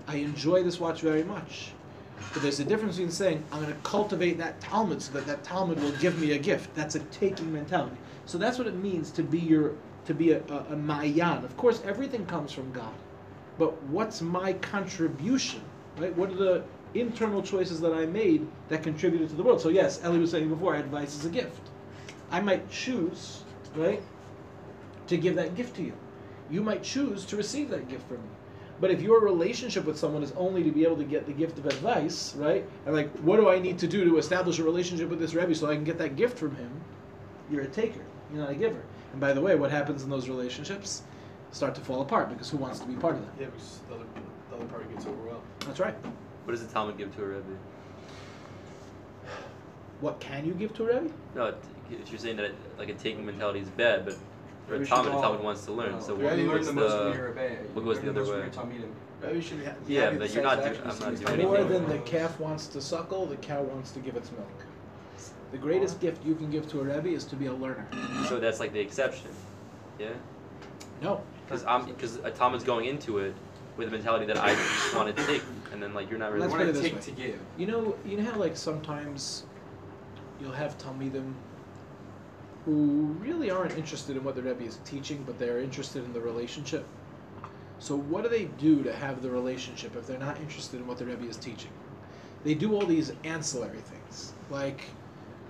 I 0.08 0.18
enjoy 0.18 0.64
this 0.64 0.80
watch 0.80 1.02
very 1.02 1.24
much. 1.24 1.72
But 2.34 2.42
there's 2.42 2.60
a 2.60 2.66
difference 2.66 2.96
between 2.96 3.12
saying, 3.12 3.44
I'm 3.52 3.62
going 3.62 3.74
to 3.74 3.80
cultivate 3.82 4.38
that 4.38 4.60
talmid 4.62 5.02
so 5.02 5.14
that 5.14 5.26
that 5.28 5.44
talmid 5.44 5.82
will 5.82 5.98
give 6.00 6.20
me 6.20 6.34
a 6.34 6.38
gift. 6.38 6.74
That's 6.76 6.96
a 6.96 7.00
taking 7.00 7.52
mentality. 7.52 7.98
So 8.26 8.38
that's 8.38 8.58
what 8.58 8.68
it 8.68 8.76
means 8.76 9.12
to 9.12 9.24
be 9.24 9.40
your 9.40 9.74
to 10.06 10.14
be 10.14 10.32
a, 10.32 10.42
a, 10.50 10.74
a 10.74 10.76
Mayan. 10.76 11.44
Of 11.44 11.58
course, 11.58 11.82
everything 11.84 12.26
comes 12.28 12.52
from 12.52 12.72
God. 12.72 12.94
But 13.58 13.82
what's 13.84 14.22
my 14.22 14.54
contribution? 14.54 15.62
Right? 15.98 16.16
What 16.16 16.30
are 16.30 16.36
the 16.36 16.64
internal 16.94 17.42
choices 17.42 17.82
that 17.82 17.94
I 17.94 18.06
made 18.06 18.46
that 18.70 18.84
contributed 18.84 19.30
to 19.30 19.36
the 19.36 19.44
world? 19.44 19.62
So 19.62 19.70
yes, 19.70 20.04
Ellie 20.04 20.20
was 20.20 20.32
saying 20.32 20.50
before, 20.50 20.76
advice 20.76 21.16
is 21.16 21.26
a 21.26 21.30
gift. 21.30 21.70
I 22.32 22.40
might 22.42 22.70
choose, 22.70 23.44
right, 23.76 24.02
to 25.08 25.18
give 25.18 25.36
that 25.36 25.56
gift 25.56 25.76
to 25.78 25.84
you. 25.84 25.94
You 26.50 26.62
might 26.62 26.84
choose 26.84 27.26
to 27.26 27.38
receive 27.38 27.70
that 27.70 27.88
gift 27.88 28.08
from 28.08 28.18
me. 28.18 28.30
But 28.80 28.92
if 28.92 29.02
your 29.02 29.22
relationship 29.22 29.86
with 29.86 29.98
someone 29.98 30.22
is 30.22 30.34
only 30.34 30.62
to 30.64 30.72
be 30.72 30.84
able 30.84 30.98
to 30.98 31.06
get 31.06 31.26
the 31.26 31.32
gift 31.32 31.58
of 31.58 31.66
advice, 31.66 32.36
right, 32.36 32.66
and 32.86 32.94
like, 32.94 33.10
what 33.20 33.38
do 33.38 33.50
I 33.50 33.58
need 33.58 33.80
to 33.80 33.88
do 33.88 34.04
to 34.04 34.18
establish 34.18 34.60
a 34.60 34.64
relationship 34.64 35.10
with 35.10 35.20
this 35.20 35.34
Rebbe 35.34 35.56
so 35.56 35.70
I 35.70 35.76
can 35.76 35.86
get 35.86 35.98
that 36.00 36.16
gift 36.18 36.38
from 36.38 36.56
him? 36.56 36.70
You're 37.50 37.62
a 37.62 37.68
taker, 37.68 38.02
you're 38.32 38.42
not 38.42 38.52
a 38.52 38.56
giver. 38.56 38.82
And 39.12 39.22
by 39.22 39.32
the 39.32 39.40
way, 39.40 39.56
what 39.56 39.72
happens 39.72 40.04
in 40.04 40.10
those 40.10 40.28
relationships? 40.28 41.04
Start 41.52 41.74
to 41.76 41.82
fall 41.82 42.02
apart 42.02 42.28
because 42.30 42.50
who 42.50 42.58
wants 42.58 42.80
to 42.80 42.86
be 42.86 42.96
part 42.96 43.16
of 43.16 43.22
that? 43.22 43.32
Yeah, 43.40 43.46
because 43.46 43.80
the 43.88 43.96
other, 43.96 44.04
the 44.50 44.58
other 44.58 44.66
party 44.66 44.86
gets 44.94 45.06
overwhelmed. 45.06 45.44
That's 45.62 45.80
right. 45.80 45.96
What 46.44 46.52
does 46.52 46.66
the 46.66 46.74
talmid 46.74 46.98
give 46.98 47.16
to 47.16 47.24
a 47.24 47.28
Rebbe? 47.28 47.44
What 50.02 50.20
can 50.20 50.46
you 50.46 50.54
give 50.54 50.74
to 50.74 50.84
a 50.84 50.88
Rebbe? 50.88 51.14
No, 51.34 51.54
if 51.90 52.10
you're 52.10 52.20
saying 52.20 52.36
that 52.38 52.52
like 52.78 52.90
a 52.90 52.94
taking 52.94 53.26
mentality 53.26 53.62
is 53.62 53.70
bad, 53.70 54.04
but 54.04 54.18
for 54.68 54.74
Rebbe 54.74 54.84
a 54.84 54.88
talmid, 54.88 55.14
all- 55.14 55.24
talmid 55.24 55.42
wants 55.44 55.66
to 55.66 55.72
learn. 55.72 55.92
No, 55.94 56.00
so 56.00 56.18
you 56.18 56.24
what, 56.24 56.34
only 56.34 56.46
learn 56.46 56.54
what's 56.56 56.68
the 56.68 56.74
most 56.74 56.94
when 56.94 57.04
the 57.12 57.18
you're 57.18 57.28
a 57.28 57.32
rebbe. 57.32 57.56
what 57.74 57.82
You 57.82 57.88
goes 57.94 58.00
the 58.02 58.10
other 58.10 58.24
way? 58.24 58.28
you're 58.38 58.48
Talmidim. 58.48 58.90
Rebbe 59.22 59.42
should 59.42 59.66
ha- 59.66 59.74
Yeah, 59.88 60.10
but 60.12 60.20
the 60.20 60.28
you're 60.30 60.44
not 60.44 60.58
doing- 60.64 60.82
I'm 60.84 60.92
seeing 60.92 61.00
not 61.00 61.12
his 61.12 61.20
doing 61.20 61.28
family 61.32 61.46
More 61.46 61.64
than 61.64 61.88
the 61.90 61.98
calf 62.00 62.40
wants 62.40 62.68
to 62.68 62.82
suckle, 62.82 63.26
the 63.26 63.38
cow 63.38 63.62
wants 63.62 63.92
to 63.92 64.00
give 64.00 64.16
its 64.16 64.32
milk. 64.32 64.66
The 65.52 65.58
greatest 65.58 66.00
gift 66.02 66.26
you 66.26 66.36
can 66.36 66.50
give 66.50 66.68
to 66.70 66.82
a 66.82 66.84
Rebbe 66.84 67.10
is 67.10 67.24
to 67.26 67.36
be 67.36 67.46
a 67.46 67.54
learner. 67.54 67.88
so 68.28 68.40
that's 68.40 68.60
like 68.60 68.74
the 68.74 68.80
exception, 68.80 69.30
yeah. 70.00 70.10
No. 71.02 71.22
Because 71.46 71.64
I'm 71.66 71.86
because 71.86 72.16
a 72.18 72.32
talmid's 72.32 72.64
going 72.64 72.86
into 72.86 73.20
it 73.20 73.36
with 73.78 73.88
a 73.88 73.92
mentality 73.92 74.26
that 74.26 74.38
I 74.38 74.56
just 74.56 74.96
want 74.96 75.16
to 75.16 75.26
take, 75.26 75.44
and 75.72 75.82
then 75.82 75.94
like 75.94 76.10
you're 76.10 76.18
not 76.20 76.32
really. 76.34 76.48
Let's 76.48 76.54
You 76.54 76.58
put 76.58 76.66
want 76.66 76.78
it 76.78 76.82
to 76.82 76.96
this 76.96 77.06
take 77.06 77.18
way. 77.18 77.24
to 77.24 77.32
give. 77.34 77.40
You 77.58 77.68
know, 77.68 77.96
you 78.06 78.18
know 78.18 78.30
how 78.32 78.38
like 78.40 78.58
sometimes 78.58 79.44
you'll 80.42 80.52
have 80.54 80.78
Talmidim 80.78 81.34
who 82.66 83.16
really 83.20 83.52
aren't 83.52 83.78
interested 83.78 84.18
in 84.18 84.24
what 84.24 84.36
the 84.36 84.42
Rebbe 84.42 84.64
is 84.64 84.80
teaching, 84.86 85.24
but 85.26 85.38
they're 85.38 85.60
interested 85.60 86.04
in 86.04 86.14
the 86.14 86.20
relationship. 86.20 86.86
So 87.78 87.96
what 87.96 88.24
do 88.24 88.30
they 88.30 88.46
do 88.46 88.84
to 88.84 88.94
have 88.94 89.22
the 89.22 89.30
relationship 89.30 89.96
if 89.96 90.08
they're 90.08 90.18
not 90.18 90.40
interested 90.40 90.80
in 90.80 90.88
what 90.88 90.98
the 90.98 91.06
Rebbe 91.06 91.26
is 91.26 91.38
teaching? 91.38 91.72
They 92.44 92.56
do 92.56 92.74
all 92.74 92.86
these 92.86 93.14
ancillary 93.24 93.80
things, 93.80 94.34
like. 94.50 94.82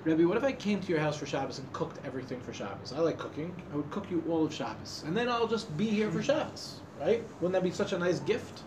Rebbe, 0.03 0.27
what 0.27 0.37
if 0.37 0.43
I 0.43 0.51
came 0.51 0.79
to 0.81 0.87
your 0.87 0.99
house 0.99 1.17
for 1.17 1.25
Shabbos 1.25 1.57
and 1.57 1.73
cooked 1.73 1.97
everything 2.05 2.39
for 2.39 2.53
Shabbos? 2.53 2.93
I 2.93 2.99
like 2.99 3.17
cooking. 3.17 3.59
I 3.73 3.75
would 3.75 3.89
cook 3.89 4.05
you 4.11 4.23
all 4.29 4.45
of 4.45 4.53
Shabbos. 4.53 5.03
And 5.07 5.17
then 5.17 5.27
I'll 5.27 5.47
just 5.47 5.75
be 5.77 5.87
here 5.87 6.11
for 6.11 6.21
Shabbos, 6.21 6.81
right? 6.99 7.23
Wouldn't 7.41 7.53
that 7.53 7.63
be 7.63 7.71
such 7.71 7.91
a 7.91 7.97
nice 7.97 8.19
gift? 8.19 8.61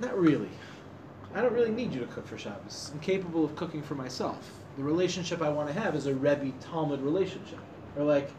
Not 0.00 0.16
really. 0.16 0.48
I 1.34 1.42
don't 1.42 1.52
really 1.52 1.72
need 1.72 1.92
you 1.92 1.98
to 2.00 2.06
cook 2.06 2.24
for 2.24 2.38
Shabbos. 2.38 2.92
I'm 2.94 3.00
capable 3.00 3.44
of 3.44 3.56
cooking 3.56 3.82
for 3.82 3.96
myself. 3.96 4.59
The 4.76 4.82
relationship 4.84 5.42
I 5.42 5.48
want 5.48 5.68
to 5.68 5.74
have 5.78 5.94
is 5.94 6.06
a 6.06 6.14
Rebbe 6.14 6.52
talmid 6.72 7.02
relationship. 7.04 7.58
Or 7.96 8.04
like 8.04 8.30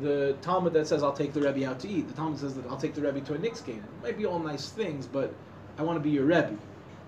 the 0.00 0.36
talmid 0.42 0.72
that 0.74 0.86
says 0.86 1.02
I'll 1.02 1.12
take 1.12 1.32
the 1.32 1.40
Rebbe 1.40 1.68
out 1.68 1.80
to 1.80 1.88
eat. 1.88 2.08
The 2.08 2.14
talmid 2.20 2.38
says 2.38 2.54
that 2.54 2.66
I'll 2.66 2.76
take 2.76 2.94
the 2.94 3.02
Rebbe 3.02 3.20
to 3.22 3.34
a 3.34 3.38
Knicks 3.38 3.60
game. 3.60 3.82
It 4.00 4.02
might 4.02 4.18
be 4.18 4.26
all 4.26 4.38
nice 4.38 4.68
things, 4.68 5.06
but 5.06 5.34
I 5.78 5.82
want 5.82 5.96
to 5.96 6.00
be 6.00 6.10
your 6.10 6.24
Rebbe. 6.26 6.56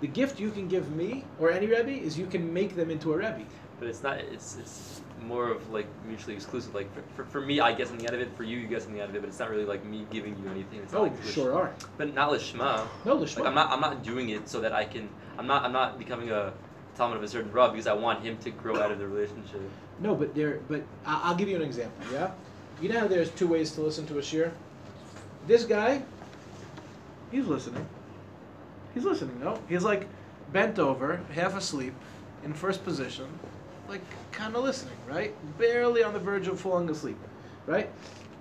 The 0.01 0.09
gift 0.09 0.41
you 0.41 0.51
can 0.51 0.67
give 0.69 0.91
me 0.97 1.25
or 1.39 1.53
any 1.53 1.67
Rebbe 1.67 1.91
is 1.91 2.19
you 2.19 2.27
can 2.27 2.53
make 2.53 2.75
them 2.75 2.91
into 2.91 3.13
a 3.13 3.17
Rebbe. 3.17 3.45
But 3.79 3.89
it's 3.89 4.03
not. 4.03 4.19
It's 4.19 4.57
it's 4.59 5.01
more 5.25 5.49
of 5.49 5.71
like 5.71 5.87
mutually 6.07 6.35
exclusive. 6.35 6.75
Like 6.75 6.93
for, 6.95 7.03
for, 7.17 7.25
for 7.31 7.41
me, 7.41 7.61
I 7.61 7.73
get 7.73 7.89
something 7.89 8.07
out 8.07 8.15
of 8.15 8.21
it. 8.21 8.37
For 8.37 8.45
you, 8.45 8.59
you 8.59 8.67
get 8.69 8.83
something 8.83 9.01
out 9.01 9.09
of 9.09 9.15
it. 9.17 9.21
But 9.23 9.29
it's 9.29 9.39
not 9.41 9.51
really 9.51 9.65
like 9.65 9.85
me 9.85 10.07
giving 10.11 10.37
you 10.43 10.49
anything. 10.51 10.81
It's 10.81 10.93
not 10.93 11.01
Oh, 11.01 11.05
like 11.05 11.25
sure 11.25 11.55
are. 11.55 11.73
But 11.99 12.15
not 12.15 12.31
lishma. 12.31 12.87
No, 13.05 13.15
Like 13.15 13.29
Lishma. 13.29 13.47
I'm 13.47 13.55
not. 13.55 13.71
I'm 13.71 13.81
not 13.81 14.03
doing 14.05 14.29
it 14.31 14.49
so 14.49 14.61
that 14.61 14.73
I 14.73 14.85
can. 14.85 15.09
I'm 15.37 15.47
not. 15.49 15.65
I'm 15.65 15.73
not 15.73 15.99
becoming 15.99 16.31
a 16.31 16.53
talmid 16.99 17.17
of 17.17 17.23
a 17.23 17.29
certain 17.29 17.53
rub 17.53 17.73
because 17.73 17.87
I 17.87 17.93
want 17.93 18.23
him 18.23 18.37
to 18.39 18.51
grow 18.51 18.81
out 18.81 18.91
of 18.91 18.99
the 18.99 19.07
relationship. 19.07 19.61
No, 20.01 20.15
but 20.15 20.35
there. 20.35 20.61
But 20.69 20.83
I'll 21.07 21.35
give 21.35 21.49
you 21.49 21.57
an 21.57 21.63
example. 21.63 22.07
Yeah, 22.13 22.31
you 22.81 22.89
know 22.89 23.01
how 23.01 23.09
there's 23.09 23.31
two 23.31 23.47
ways 23.47 23.73
to 23.73 23.81
listen 23.81 24.07
to 24.07 24.19
a 24.19 24.23
shir. 24.23 24.53
This 25.47 25.65
guy, 25.65 26.03
he's 27.31 27.47
listening. 27.47 27.87
He's 28.95 29.05
listening. 29.05 29.41
No, 29.41 29.59
he's 29.69 29.85
like 29.85 30.07
bent 30.53 30.79
over, 30.79 31.21
half 31.33 31.57
asleep, 31.57 31.95
in 32.45 32.53
first 32.53 32.85
position, 32.85 33.27
like 33.89 34.03
kind 34.33 34.55
of 34.55 34.63
listening, 34.63 34.97
right? 35.09 35.35
Barely 35.59 36.03
on 36.03 36.13
the 36.13 36.19
verge 36.19 36.47
of 36.47 36.61
falling 36.61 36.89
asleep, 36.91 37.17
right? 37.67 37.91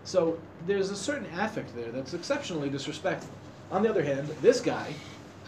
So 0.04 0.38
there's 0.66 0.90
a 0.90 0.96
certain 0.96 1.28
affect 1.40 1.76
there 1.76 1.92
that's 1.92 2.14
exceptionally 2.14 2.70
disrespectful. 2.70 3.34
On 3.72 3.82
the 3.82 3.90
other 3.90 4.04
hand, 4.04 4.28
this 4.42 4.60
guy, 4.60 4.94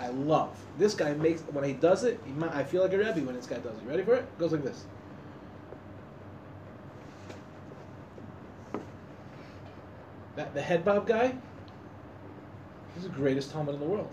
I 0.03 0.09
love. 0.09 0.49
This 0.77 0.93
guy 0.93 1.13
makes 1.13 1.41
when 1.43 1.63
he 1.63 1.73
does 1.73 2.03
it. 2.03 2.19
He 2.25 2.33
might, 2.33 2.53
I 2.53 2.63
feel 2.63 2.81
like 2.81 2.91
a 2.91 2.97
rebbe 2.97 3.21
when 3.21 3.35
this 3.35 3.45
guy 3.45 3.57
does 3.57 3.77
it. 3.77 3.83
Ready 3.85 4.03
for 4.03 4.15
it? 4.15 4.37
Goes 4.37 4.51
like 4.51 4.63
this. 4.63 4.83
That 10.35 10.53
the 10.53 10.61
head 10.61 10.83
bob 10.83 11.07
guy. 11.07 11.35
He's 12.95 13.03
the 13.03 13.09
greatest 13.09 13.53
talmid 13.53 13.75
in 13.75 13.79
the 13.79 13.85
world. 13.85 14.11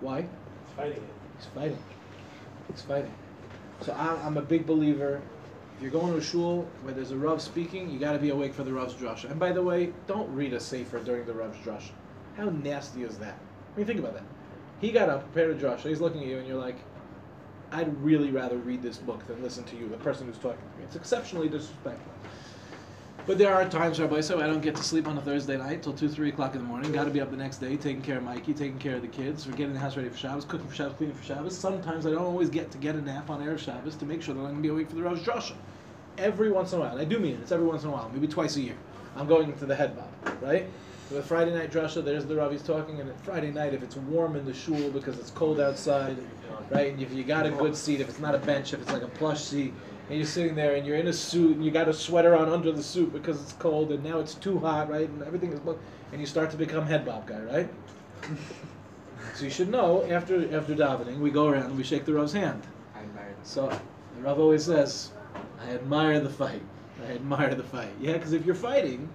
Why? 0.00 0.22
He's 0.22 0.74
fighting 0.76 0.92
it. 0.96 1.02
He's 1.36 1.46
fighting. 1.46 1.78
He's 2.72 2.82
fighting. 2.82 3.14
So 3.82 3.92
I'm, 3.92 4.18
I'm 4.24 4.36
a 4.38 4.42
big 4.42 4.66
believer. 4.66 5.20
If 5.76 5.82
you're 5.82 5.90
going 5.90 6.12
to 6.12 6.18
a 6.18 6.22
shul 6.22 6.66
where 6.82 6.94
there's 6.94 7.10
a 7.10 7.16
Rav 7.16 7.42
speaking, 7.42 7.90
you 7.90 7.98
got 7.98 8.12
to 8.12 8.18
be 8.18 8.30
awake 8.30 8.54
for 8.54 8.64
the 8.64 8.72
Rav's 8.72 8.94
drasha. 8.94 9.30
And 9.30 9.38
by 9.38 9.52
the 9.52 9.62
way, 9.62 9.92
don't 10.06 10.32
read 10.34 10.54
a 10.54 10.60
sefer 10.60 10.98
during 11.00 11.26
the 11.26 11.34
Rav's 11.34 11.58
drasha. 11.58 11.90
How 12.36 12.46
nasty 12.46 13.02
is 13.02 13.18
that? 13.18 13.36
I 13.74 13.78
mean, 13.78 13.86
think 13.86 14.00
about 14.00 14.14
that. 14.14 14.24
He 14.80 14.92
got 14.92 15.08
up, 15.08 15.32
prepared 15.32 15.56
a 15.56 15.60
drasha. 15.60 15.88
He's 15.88 16.00
looking 16.00 16.22
at 16.22 16.28
you, 16.28 16.38
and 16.38 16.46
you're 16.46 16.58
like, 16.58 16.76
I'd 17.72 18.02
really 18.02 18.30
rather 18.30 18.56
read 18.56 18.82
this 18.82 18.98
book 18.98 19.26
than 19.26 19.42
listen 19.42 19.64
to 19.64 19.76
you, 19.76 19.88
the 19.88 19.96
person 19.96 20.26
who's 20.26 20.38
talking 20.38 20.58
to 20.58 20.78
me. 20.78 20.84
It's 20.84 20.96
exceptionally 20.96 21.48
disrespectful. 21.48 22.12
But 23.26 23.36
there 23.36 23.54
are 23.54 23.68
times, 23.68 24.00
Rabbi, 24.00 24.22
so 24.22 24.40
I 24.40 24.46
don't 24.46 24.62
get 24.62 24.74
to 24.76 24.82
sleep 24.82 25.06
on 25.06 25.18
a 25.18 25.20
Thursday 25.20 25.58
night 25.58 25.82
till 25.82 25.92
2, 25.92 26.08
3 26.08 26.30
o'clock 26.30 26.54
in 26.54 26.62
the 26.62 26.66
morning. 26.66 26.92
Got 26.92 27.04
to 27.04 27.10
be 27.10 27.20
up 27.20 27.30
the 27.30 27.36
next 27.36 27.58
day, 27.58 27.76
taking 27.76 28.00
care 28.00 28.16
of 28.16 28.22
Mikey, 28.22 28.54
taking 28.54 28.78
care 28.78 28.96
of 28.96 29.02
the 29.02 29.08
kids, 29.08 29.46
or 29.46 29.50
getting 29.50 29.74
the 29.74 29.78
house 29.80 29.98
ready 29.98 30.08
for 30.08 30.16
Shabbos, 30.16 30.46
cooking 30.46 30.66
for 30.66 30.74
Shabbos, 30.74 30.96
cleaning 30.96 31.14
for 31.14 31.24
Shabbos. 31.24 31.58
Sometimes 31.58 32.06
I 32.06 32.10
don't 32.10 32.24
always 32.24 32.48
get 32.48 32.70
to 32.70 32.78
get 32.78 32.94
a 32.94 33.02
nap 33.02 33.28
on 33.28 33.42
Erev 33.42 33.58
Shabbos 33.58 33.96
to 33.96 34.06
make 34.06 34.22
sure 34.22 34.34
that 34.34 34.40
I'm 34.40 34.46
going 34.46 34.56
to 34.56 34.62
be 34.62 34.68
awake 34.68 34.88
for 34.88 34.94
the 34.94 35.02
Rosh 35.02 35.18
Drasha. 35.18 35.56
Every 36.16 36.50
once 36.50 36.72
in 36.72 36.78
a 36.78 36.82
while, 36.82 36.98
I 36.98 37.04
do 37.04 37.18
mean 37.18 37.34
it, 37.34 37.40
it's 37.42 37.52
every 37.52 37.66
once 37.66 37.82
in 37.82 37.90
a 37.90 37.92
while, 37.92 38.10
maybe 38.14 38.28
twice 38.28 38.56
a 38.56 38.62
year. 38.62 38.76
I'm 39.14 39.26
going 39.26 39.52
to 39.58 39.66
the 39.66 39.74
head 39.74 39.94
bob, 39.94 40.42
right? 40.42 40.66
The 41.10 41.22
Friday 41.22 41.54
night 41.54 41.70
drasha, 41.70 42.04
there's 42.04 42.26
the 42.26 42.34
Ravi's 42.34 42.62
talking, 42.62 43.00
and 43.00 43.08
at 43.08 43.18
Friday 43.20 43.50
night, 43.50 43.72
if 43.72 43.82
it's 43.82 43.96
warm 43.96 44.36
in 44.36 44.44
the 44.44 44.52
shul 44.52 44.90
because 44.90 45.18
it's 45.18 45.30
cold 45.30 45.58
outside, 45.58 46.18
right? 46.70 46.92
And 46.92 47.00
if 47.00 47.14
you 47.14 47.24
got 47.24 47.46
a 47.46 47.50
good 47.50 47.74
seat, 47.74 48.02
if 48.02 48.10
it's 48.10 48.18
not 48.18 48.34
a 48.34 48.38
bench, 48.38 48.74
if 48.74 48.82
it's 48.82 48.92
like 48.92 49.02
a 49.02 49.08
plush 49.08 49.42
seat, 49.42 49.72
and 50.08 50.18
you're 50.18 50.26
sitting 50.26 50.54
there 50.54 50.74
and 50.74 50.86
you're 50.86 50.96
in 50.96 51.08
a 51.08 51.12
suit 51.12 51.56
and 51.56 51.64
you 51.64 51.70
got 51.70 51.88
a 51.88 51.94
sweater 51.94 52.36
on 52.36 52.50
under 52.50 52.72
the 52.72 52.82
suit 52.82 53.10
because 53.12 53.40
it's 53.42 53.52
cold 53.52 53.90
and 53.90 54.04
now 54.04 54.18
it's 54.18 54.34
too 54.34 54.58
hot, 54.58 54.90
right? 54.90 55.08
And 55.08 55.22
everything 55.22 55.52
is, 55.52 55.60
and 56.12 56.20
you 56.20 56.26
start 56.26 56.50
to 56.50 56.58
become 56.58 56.86
head 56.86 57.06
bob 57.06 57.26
guy, 57.26 57.40
right? 57.40 57.70
so 59.34 59.44
you 59.44 59.50
should 59.50 59.70
know 59.70 60.04
after 60.10 60.54
after 60.54 60.74
davening, 60.74 61.20
we 61.20 61.30
go 61.30 61.48
around 61.48 61.66
and 61.66 61.76
we 61.76 61.84
shake 61.84 62.04
the 62.04 62.12
Rav's 62.12 62.32
hand. 62.32 62.66
I 62.94 63.00
admire 63.00 63.34
this. 63.40 63.50
So 63.50 63.68
the 64.16 64.22
Rav 64.22 64.38
always 64.38 64.64
says, 64.64 65.10
"I 65.60 65.70
admire 65.70 66.20
the 66.20 66.30
fight. 66.30 66.62
I 67.06 67.12
admire 67.12 67.54
the 67.54 67.62
fight." 67.62 67.92
Yeah, 68.00 68.14
because 68.14 68.32
if 68.32 68.44
you're 68.44 68.54
fighting, 68.54 69.08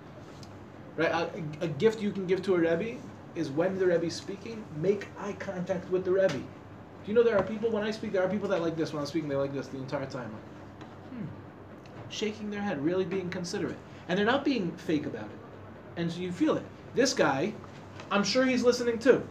right, 0.96 1.12
a, 1.12 1.30
a 1.62 1.68
gift 1.68 2.02
you 2.02 2.12
can 2.12 2.28
give 2.28 2.42
to 2.44 2.56
a 2.56 2.60
rebbe 2.60 3.00
is 3.36 3.50
when 3.50 3.78
the 3.80 3.86
rebbe's 3.86 4.16
speaking, 4.16 4.64
make 4.78 5.08
eye 5.20 5.34
contact 5.34 5.90
with 5.90 6.06
the 6.06 6.12
rebbe. 6.12 6.34
Do 6.34 6.44
you 7.08 7.14
know 7.14 7.24
there 7.24 7.38
are 7.38 7.44
people 7.44 7.70
when 7.70 7.84
I 7.84 7.92
speak, 7.92 8.14
there 8.14 8.24
are 8.24 8.30
people 8.30 8.48
that 8.50 8.62
like 8.62 8.78
this 8.78 8.94
when 8.94 9.02
I'm 9.02 9.08
speaking, 9.08 9.28
they 9.28 9.36
like 9.36 9.54
this 9.54 9.68
the 9.68 9.78
entire 9.78 10.06
time, 10.06 10.32
like, 10.32 10.88
hmm, 11.10 11.26
shaking 12.10 12.50
their 12.50 12.62
head, 12.62 12.84
really 12.84 13.06
being 13.06 13.30
considerate, 13.30 13.78
and 14.08 14.18
they're 14.18 14.26
not 14.26 14.46
being 14.46 14.72
fake 14.74 15.06
about 15.06 15.26
it, 15.26 15.40
and 15.98 16.12
so 16.12 16.20
you 16.20 16.32
feel 16.32 16.56
it. 16.56 16.64
This 16.96 17.14
guy, 17.14 17.54
I'm 18.12 18.24
sure 18.24 18.46
he's 18.46 18.64
listening 18.64 19.00
too. 19.00 19.26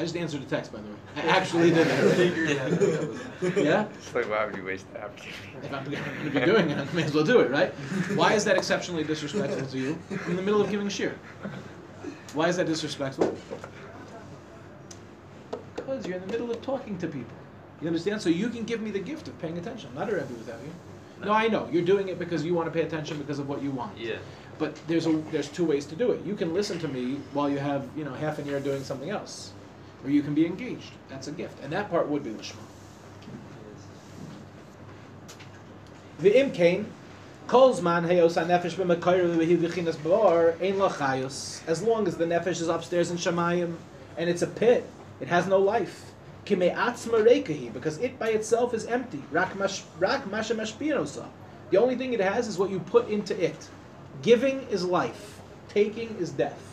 I 0.00 0.02
just 0.02 0.16
answered 0.16 0.42
a 0.42 0.46
text, 0.46 0.72
by 0.72 0.80
the 0.80 0.88
way. 0.88 0.94
I 1.16 1.20
actually 1.36 1.70
did 1.70 1.86
that. 1.86 3.56
yeah? 3.62 3.86
It's 3.98 4.14
like, 4.14 4.30
why 4.30 4.46
would 4.46 4.56
you 4.56 4.64
waste 4.64 4.90
the 4.94 5.04
opportunity? 5.04 5.36
If 5.62 5.74
I'm 5.74 5.84
going 5.84 6.02
to 6.24 6.30
be 6.30 6.40
doing 6.40 6.70
it, 6.70 6.78
I 6.78 6.92
may 6.94 7.04
as 7.04 7.12
well 7.12 7.24
do 7.24 7.40
it, 7.40 7.50
right? 7.50 7.70
Why 8.14 8.32
is 8.32 8.44
that 8.46 8.56
exceptionally 8.56 9.04
disrespectful 9.04 9.66
to 9.66 9.78
you 9.78 9.98
in 10.26 10.36
the 10.36 10.42
middle 10.42 10.62
of 10.62 10.70
giving 10.70 10.86
a 10.86 10.90
shear? 10.90 11.18
Why 12.32 12.48
is 12.48 12.56
that 12.56 12.66
disrespectful? 12.66 13.36
because 15.90 16.06
you're 16.06 16.16
in 16.16 16.22
the 16.26 16.32
middle 16.32 16.50
of 16.50 16.62
talking 16.62 16.96
to 16.98 17.06
people. 17.06 17.34
You 17.80 17.88
understand? 17.88 18.22
So 18.22 18.28
you 18.28 18.48
can 18.48 18.64
give 18.64 18.80
me 18.80 18.90
the 18.90 19.00
gift 19.00 19.28
of 19.28 19.38
paying 19.40 19.58
attention. 19.58 19.90
I'm 19.90 19.98
not 19.98 20.08
a 20.08 20.14
Rebbe 20.14 20.32
without 20.34 20.60
you. 20.62 21.26
No, 21.26 21.32
I 21.32 21.48
know. 21.48 21.68
You're 21.70 21.84
doing 21.84 22.08
it 22.08 22.18
because 22.18 22.44
you 22.44 22.54
want 22.54 22.66
to 22.66 22.70
pay 22.72 22.86
attention 22.86 23.18
because 23.18 23.38
of 23.38 23.48
what 23.48 23.62
you 23.62 23.70
want. 23.70 23.98
Yeah. 23.98 24.16
But 24.58 24.76
there's 24.86 25.06
a 25.06 25.12
there's 25.32 25.48
two 25.48 25.64
ways 25.64 25.86
to 25.86 25.96
do 25.96 26.12
it. 26.12 26.24
You 26.24 26.34
can 26.34 26.54
listen 26.54 26.78
to 26.80 26.88
me 26.88 27.20
while 27.32 27.50
you 27.50 27.58
have 27.58 27.88
you 27.96 28.04
know 28.04 28.12
half 28.12 28.38
an 28.38 28.48
ear 28.48 28.60
doing 28.60 28.84
something 28.84 29.10
else, 29.10 29.52
or 30.04 30.10
you 30.10 30.22
can 30.22 30.34
be 30.34 30.46
engaged. 30.46 30.92
That's 31.08 31.28
a 31.28 31.32
gift, 31.32 31.62
and 31.62 31.72
that 31.72 31.90
part 31.90 32.08
would 32.08 32.24
be 32.24 32.30
lishma. 32.30 32.62
V'im 36.20 36.52
kain, 36.52 36.86
kol 37.46 37.74
zman 37.74 38.06
heyos 38.06 38.36
hanefesh 38.36 38.74
b'makayr 38.74 39.36
v'chinas 39.36 40.02
bar 40.02 40.54
ein 40.60 40.74
lachayos. 40.74 41.66
As 41.66 41.82
long 41.82 42.06
as 42.06 42.16
the 42.16 42.24
nefesh 42.24 42.60
is 42.60 42.68
upstairs 42.68 43.10
in 43.10 43.16
Shemayim, 43.16 43.76
and 44.16 44.28
it's 44.28 44.42
a 44.42 44.46
pit, 44.46 44.84
it 45.20 45.28
has 45.28 45.46
no 45.46 45.58
life. 45.58 46.06
Because 46.44 47.98
it 47.98 48.18
by 48.18 48.30
itself 48.30 48.74
is 48.74 48.86
empty. 48.86 49.22
Rak 49.30 49.56
mash 49.56 49.82
rak 49.98 50.28
masha 50.30 50.54
mashpinosa. 50.54 51.26
The 51.70 51.76
only 51.76 51.96
thing 51.96 52.12
it 52.12 52.20
has 52.20 52.48
is 52.48 52.58
what 52.58 52.70
you 52.70 52.80
put 52.80 53.08
into 53.08 53.40
it. 53.40 53.68
Giving 54.22 54.62
is 54.62 54.84
life. 54.84 55.40
Taking 55.68 56.16
is 56.18 56.30
death. 56.30 56.69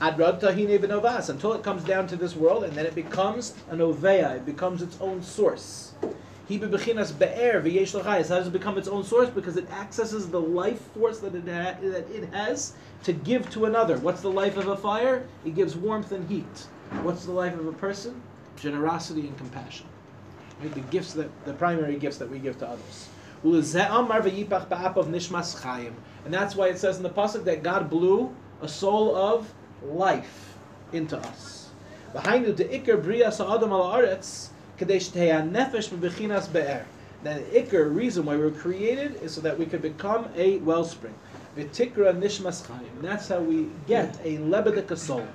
Adrad 0.00 0.40
tahine 0.40 0.78
v'novas, 0.78 1.28
until 1.28 1.54
it 1.54 1.64
comes 1.64 1.82
down 1.82 2.06
to 2.06 2.16
this 2.16 2.36
world, 2.36 2.62
and 2.62 2.72
then 2.74 2.86
it 2.86 2.94
becomes 2.94 3.54
an 3.68 3.78
oveya, 3.78 4.36
it 4.36 4.46
becomes 4.46 4.80
its 4.80 4.96
own 5.00 5.22
source. 5.22 5.92
Be'er. 6.48 7.60
How 8.02 8.18
does 8.18 8.46
it 8.46 8.52
become 8.52 8.78
its 8.78 8.88
own 8.88 9.04
source? 9.04 9.28
Because 9.28 9.56
it 9.58 9.70
accesses 9.70 10.30
the 10.30 10.40
life 10.40 10.80
force 10.92 11.18
that 11.18 11.34
it, 11.34 11.44
ha- 11.44 11.76
that 11.82 12.08
it 12.10 12.32
has 12.32 12.72
to 13.02 13.12
give 13.12 13.50
to 13.50 13.66
another. 13.66 13.98
What's 13.98 14.22
the 14.22 14.30
life 14.30 14.56
of 14.56 14.68
a 14.68 14.76
fire? 14.76 15.26
It 15.44 15.54
gives 15.54 15.76
warmth 15.76 16.12
and 16.12 16.26
heat. 16.28 16.66
What's 17.02 17.26
the 17.26 17.32
life 17.32 17.52
of 17.58 17.66
a 17.66 17.72
person? 17.72 18.22
Generosity 18.56 19.26
and 19.26 19.36
compassion. 19.36 19.86
Right? 20.62 20.72
The 20.72 20.80
gifts 20.80 21.12
that 21.14 21.28
the 21.44 21.52
primary 21.52 21.98
gifts 21.98 22.16
that 22.18 22.30
we 22.30 22.38
give 22.38 22.58
to 22.60 22.68
others. 22.68 23.08
And 23.44 23.62
that's 26.34 26.56
why 26.56 26.68
it 26.68 26.78
says 26.78 26.96
in 26.96 27.02
the 27.02 27.10
pasuk 27.10 27.44
that 27.44 27.62
God 27.62 27.90
blew 27.90 28.34
a 28.62 28.68
soul 28.68 29.14
of 29.14 29.52
life 29.82 30.56
into 30.92 31.16
us. 31.18 31.70
Behind 32.12 32.46
the 32.46 32.64
ikar 32.64 33.02
bria 33.02 33.30
sa'adam 33.30 33.72
al 33.72 33.84
aretz 33.84 34.48
kadesh 34.78 35.10
teya 35.10 35.48
nefesh 35.48 35.88
bebechinas 35.90 36.50
be'er. 36.52 36.86
The 37.22 37.42
ikar 37.52 37.94
reason 37.94 38.24
why 38.24 38.36
we 38.36 38.42
were 38.42 38.50
created 38.50 39.20
is 39.22 39.34
so 39.34 39.40
that 39.42 39.58
we 39.58 39.66
could 39.66 39.82
become 39.82 40.28
a 40.36 40.58
wellspring. 40.58 41.14
V'tikra 41.56 42.16
nishmas 42.16 42.66
chayim. 42.66 43.02
That's 43.02 43.28
how 43.28 43.40
we 43.40 43.68
get 43.86 44.18
a 44.24 44.38
lebedika 44.38 44.96
soul. 44.96 45.26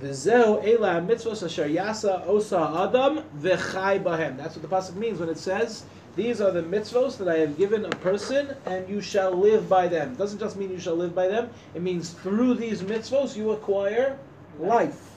V'zehu 0.00 0.62
ela 0.66 1.00
mitzvos 1.00 1.42
asher 1.44 1.68
yasa 1.68 2.26
osa 2.26 2.58
adam 2.58 3.24
v'chai 3.40 4.02
bahem. 4.02 4.36
That's 4.36 4.56
what 4.56 4.62
the 4.62 4.68
pasuk 4.68 4.94
means 4.96 5.18
when 5.18 5.28
it 5.28 5.38
says, 5.38 5.84
"These 6.14 6.40
are 6.40 6.50
the 6.50 6.62
mitzvos 6.62 7.16
that 7.18 7.28
I 7.28 7.38
have 7.38 7.56
given 7.56 7.84
a 7.86 7.90
person, 7.90 8.54
and 8.66 8.88
you 8.88 9.00
shall 9.00 9.32
live 9.32 9.68
by 9.68 9.88
them." 9.88 10.12
It 10.12 10.18
doesn't 10.18 10.40
just 10.40 10.56
mean 10.56 10.70
you 10.70 10.78
shall 10.78 10.96
live 10.96 11.14
by 11.14 11.28
them. 11.28 11.48
It 11.74 11.80
means 11.82 12.10
through 12.10 12.54
these 12.54 12.82
mitzvos 12.82 13.34
you 13.36 13.50
acquire 13.52 14.18
life. 14.58 15.08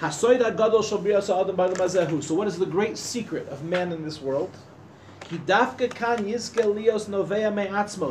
So 0.00 0.28
what 2.34 2.48
is 2.48 2.58
the 2.58 2.66
great 2.68 2.98
secret 2.98 3.48
of 3.48 3.64
man 3.64 3.92
in 3.92 4.04
this 4.04 4.20
world? 4.20 4.50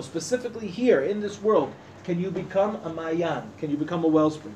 Specifically 0.04 0.68
here 0.68 1.02
in 1.02 1.20
this 1.22 1.42
world, 1.42 1.74
can 2.04 2.20
you 2.20 2.32
become 2.32 2.78
a 2.84 2.90
mayan? 2.90 3.52
Can 3.58 3.70
you 3.72 3.78
become 3.78 4.04
a 4.06 4.08
wellspring? 4.08 4.56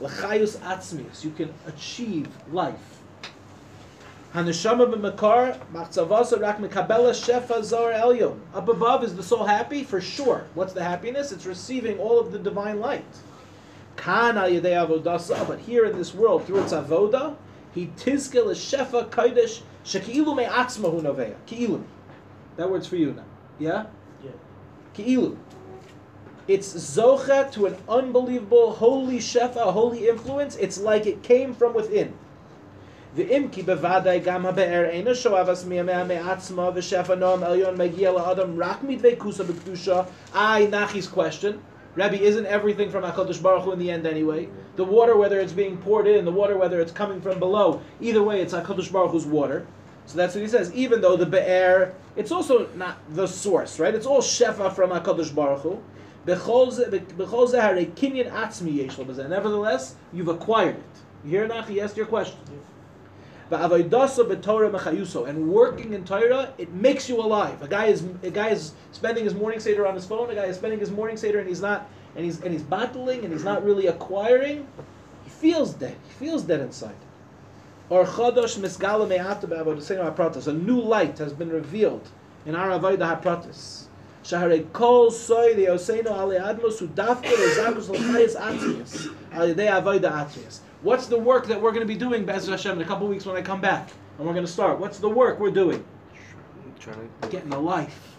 You 0.00 1.30
can 1.36 1.52
achieve 1.66 2.28
life. 2.52 2.95
Haneshama 4.36 4.92
b'makar 4.92 5.56
machzavasa 5.72 6.38
rak 6.38 6.58
mekabela 6.58 7.14
shefa 7.14 7.64
zor 7.64 7.90
elyon. 7.90 8.38
Up 8.52 8.68
above 8.68 9.02
is 9.02 9.16
the 9.16 9.22
soul 9.22 9.46
happy 9.46 9.82
for 9.82 9.98
sure. 9.98 10.44
What's 10.52 10.74
the 10.74 10.84
happiness? 10.84 11.32
It's 11.32 11.46
receiving 11.46 11.98
all 11.98 12.20
of 12.20 12.32
the 12.32 12.38
divine 12.38 12.78
light. 12.78 13.06
Kan 13.96 14.36
al 14.36 14.50
yedei 14.50 14.86
avodasa, 14.86 15.48
but 15.48 15.60
here 15.60 15.86
in 15.86 15.96
this 15.96 16.14
world 16.14 16.44
through 16.44 16.60
its 16.64 16.74
avoda, 16.74 17.34
he 17.74 17.86
tizke 17.96 18.44
l'shefa 18.44 19.08
kodesh 19.08 19.62
sheki'ilu 19.86 20.36
me'atzmahu 20.36 21.00
novea. 21.00 21.36
Ki'ilu. 21.46 21.82
That 22.56 22.70
word's 22.70 22.86
for 22.86 22.96
you 22.96 23.12
now. 23.12 23.24
Yeah? 23.58 23.86
Yeah. 24.22 24.32
Ki'ilu. 24.94 25.38
It's 26.46 26.74
zocha 26.74 27.50
to 27.52 27.64
an 27.64 27.76
unbelievable 27.88 28.74
holy 28.74 29.16
shefa, 29.16 29.56
a 29.56 29.72
holy 29.72 30.10
influence. 30.10 30.56
It's 30.56 30.78
like 30.78 31.06
it 31.06 31.22
came 31.22 31.54
from 31.54 31.72
within. 31.72 32.12
ואם 33.15 33.47
כי 33.51 33.63
בוודאי 33.63 34.19
גם 34.19 34.45
הבאר 34.45 34.85
אינו 34.89 35.15
שואב 35.15 35.49
עצמיה 35.49 35.83
מעצמה 35.83 36.69
ושפע 36.75 37.15
נועם 37.15 37.43
עליון 37.43 37.77
מגיע 37.77 38.11
לאדם 38.11 38.63
רק 38.63 38.83
מדבקוסה 38.83 39.43
בקדושה. 39.43 40.01
I, 40.33 40.37
Nachi's 40.71 41.07
question. 41.07 41.59
Rabbi, 41.95 42.15
isn't 42.15 42.45
everything 42.45 42.89
from 42.89 43.03
HaKadosh 43.03 43.41
Baruch 43.43 43.63
Hu 43.63 43.73
in 43.73 43.79
the 43.79 43.91
end 43.91 44.07
anyway? 44.07 44.47
The 44.77 44.85
water, 44.85 45.17
whether 45.17 45.41
it's 45.41 45.51
being 45.51 45.77
poured 45.77 46.07
in, 46.07 46.23
the 46.23 46.31
water, 46.31 46.57
whether 46.57 46.79
it's 46.79 46.93
coming 46.93 47.19
from 47.19 47.37
below, 47.37 47.81
either 47.99 48.23
way, 48.23 48.39
it's 48.39 48.53
HaKadosh 48.53 48.89
Baruch 48.93 49.11
Hu's 49.11 49.25
water. 49.25 49.67
So 50.05 50.17
that's 50.17 50.33
what 50.33 50.41
he 50.41 50.47
says. 50.47 50.73
Even 50.73 51.01
though 51.01 51.17
the 51.17 51.25
Be'er, 51.25 51.93
it's 52.15 52.31
also 52.31 52.69
not 52.75 52.99
the 53.13 53.27
source, 53.27 53.77
right? 53.77 53.93
It's 53.93 54.05
all 54.05 54.21
Shefa 54.21 54.73
from 54.73 54.91
HaKadosh 54.91 55.35
Baruch 55.35 55.63
Hu. 55.63 55.79
B'chol 56.25 56.71
ze- 56.71 56.85
b'chol 57.17 57.49
ze 57.49 57.57
harei 57.57 57.91
kinyan 57.91 58.31
atzmi 58.31 58.73
yesh 58.75 58.97
lo 58.97 59.03
b'zeh. 59.03 59.27
Nevertheless, 59.27 59.95
you've 60.13 60.29
acquired 60.29 60.75
it. 60.75 60.95
You 61.25 61.31
hear, 61.31 61.47
Nachi? 61.49 61.69
He 61.69 61.81
asked 61.81 61.97
your 61.97 62.05
question. 62.05 62.39
Ba'avoidasa 62.39 62.49
b'Torah 62.49 62.49
mechayuso. 62.49 62.74
And 63.48 65.48
working 65.48 65.92
in 65.92 66.04
Torah, 66.04 66.52
it 66.58 66.72
makes 66.72 67.08
you 67.08 67.20
alive. 67.20 67.62
A 67.62 67.68
guy 67.68 67.86
is 67.86 68.04
a 68.22 68.30
guy 68.30 68.48
is 68.48 68.72
spending 68.90 69.24
his 69.24 69.34
morning 69.34 69.60
seder 69.60 69.86
on 69.86 69.94
his 69.94 70.04
phone. 70.04 70.30
A 70.30 70.34
guy 70.34 70.46
is 70.46 70.56
spending 70.56 70.80
his 70.80 70.90
morning 70.90 71.16
seder 71.16 71.38
and 71.38 71.48
he's 71.48 71.60
not 71.60 71.88
and 72.16 72.24
he's 72.24 72.40
and 72.40 72.52
he's 72.52 72.62
battling 72.62 73.24
and 73.24 73.32
he's 73.32 73.44
not 73.44 73.64
really 73.64 73.86
acquiring. 73.86 74.66
He 75.24 75.30
feels 75.30 75.74
dead. 75.74 75.96
He 76.08 76.26
feels 76.26 76.42
dead 76.42 76.60
inside. 76.60 76.96
Or 77.88 78.04
chadosh 78.04 78.58
misgala 78.58 79.08
hapratis. 79.08 80.48
A 80.48 80.52
new 80.52 80.80
light 80.80 81.18
has 81.18 81.32
been 81.32 81.50
revealed 81.50 82.08
in 82.46 82.56
our 82.56 82.70
avodah 82.70 83.22
hapratis. 83.22 83.84
Shaharei 84.24 84.72
kol 84.72 85.12
soy 85.12 85.54
the 85.54 85.66
oseinu 85.66 86.06
ale 86.06 86.40
admos 86.40 86.82
udafka 86.82 87.22
lezagus 87.22 87.88
l'chayis 87.88 88.34
atzmius 88.34 89.14
al 89.32 89.54
yedei 89.54 89.70
avodah 89.70 90.26
atzmius. 90.26 90.58
What's 90.86 91.08
the 91.08 91.18
work 91.18 91.48
that 91.48 91.60
we're 91.60 91.72
going 91.72 91.84
to 91.84 91.92
be 91.92 91.98
doing, 91.98 92.24
Be'ez 92.24 92.46
Hashem, 92.46 92.76
in 92.76 92.80
a 92.80 92.84
couple 92.84 93.08
weeks 93.08 93.26
when 93.26 93.34
I 93.34 93.42
come 93.42 93.60
back? 93.60 93.90
And 94.18 94.24
we're 94.24 94.34
going 94.34 94.46
to 94.46 94.52
start. 94.52 94.78
What's 94.78 95.00
the 95.00 95.08
work 95.08 95.40
we're 95.40 95.50
doing? 95.50 95.84
Trying 96.78 97.10
Getting 97.28 97.52
a 97.52 97.58
life. 97.58 98.16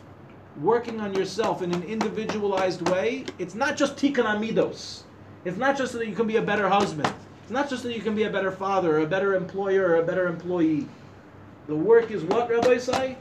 Working 0.59 0.99
on 0.99 1.13
yourself 1.13 1.61
in 1.61 1.73
an 1.73 1.81
individualized 1.83 2.89
way. 2.89 3.23
It's 3.39 3.55
not 3.55 3.77
just 3.77 3.95
tikkun 3.95 4.25
amidos. 4.25 5.03
It's 5.45 5.55
not 5.55 5.77
just 5.77 5.93
so 5.93 5.97
that 5.99 6.09
you 6.09 6.13
can 6.13 6.27
be 6.27 6.35
a 6.35 6.41
better 6.41 6.67
husband. 6.67 7.13
It's 7.43 7.51
not 7.51 7.69
just 7.69 7.83
so 7.83 7.87
that 7.87 7.95
you 7.95 8.01
can 8.01 8.15
be 8.15 8.23
a 8.23 8.29
better 8.29 8.51
father, 8.51 8.97
or 8.97 8.99
a 8.99 9.07
better 9.07 9.35
employer, 9.35 9.87
or 9.87 9.95
a 9.95 10.03
better 10.03 10.27
employee. 10.27 10.89
The 11.67 11.75
work 11.75 12.11
is 12.11 12.25
what, 12.25 12.49
Rabbi 12.49 12.79
say? 12.79 13.17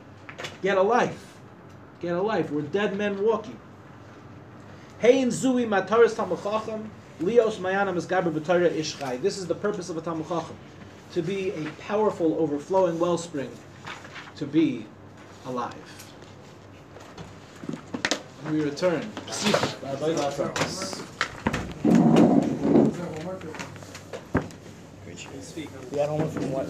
Get 0.60 0.76
a 0.76 0.82
life. 0.82 1.38
Get 2.00 2.16
a 2.16 2.20
life. 2.20 2.50
We're 2.50 2.62
dead 2.62 2.96
men 2.96 3.22
walking. 3.24 3.60
Hein 5.00 5.28
zui 5.28 5.68
mataris 5.68 6.16
tamuchacham. 6.16 6.88
Leos 7.20 7.58
mayana 7.58 7.92
misgaber 7.94 8.30
b'torah 8.30 8.70
ishchai. 8.70 9.20
This 9.22 9.38
is 9.38 9.46
the 9.46 9.54
purpose 9.54 9.88
of 9.88 9.96
a 9.96 10.02
Talmid 10.02 10.28
Chacham. 10.28 10.56
To 11.12 11.22
be 11.22 11.50
a 11.50 11.64
powerful, 11.80 12.36
overflowing 12.38 12.98
wellspring. 12.98 13.50
To 14.36 14.46
be 14.46 14.84
alive. 15.46 15.72
When 18.42 18.54
we 18.54 18.62
return. 18.62 19.10
Yeah, 25.92 26.02
I 26.02 26.06
don't 26.06 26.18
know 26.18 26.28
from 26.28 26.52
what. 26.52 26.66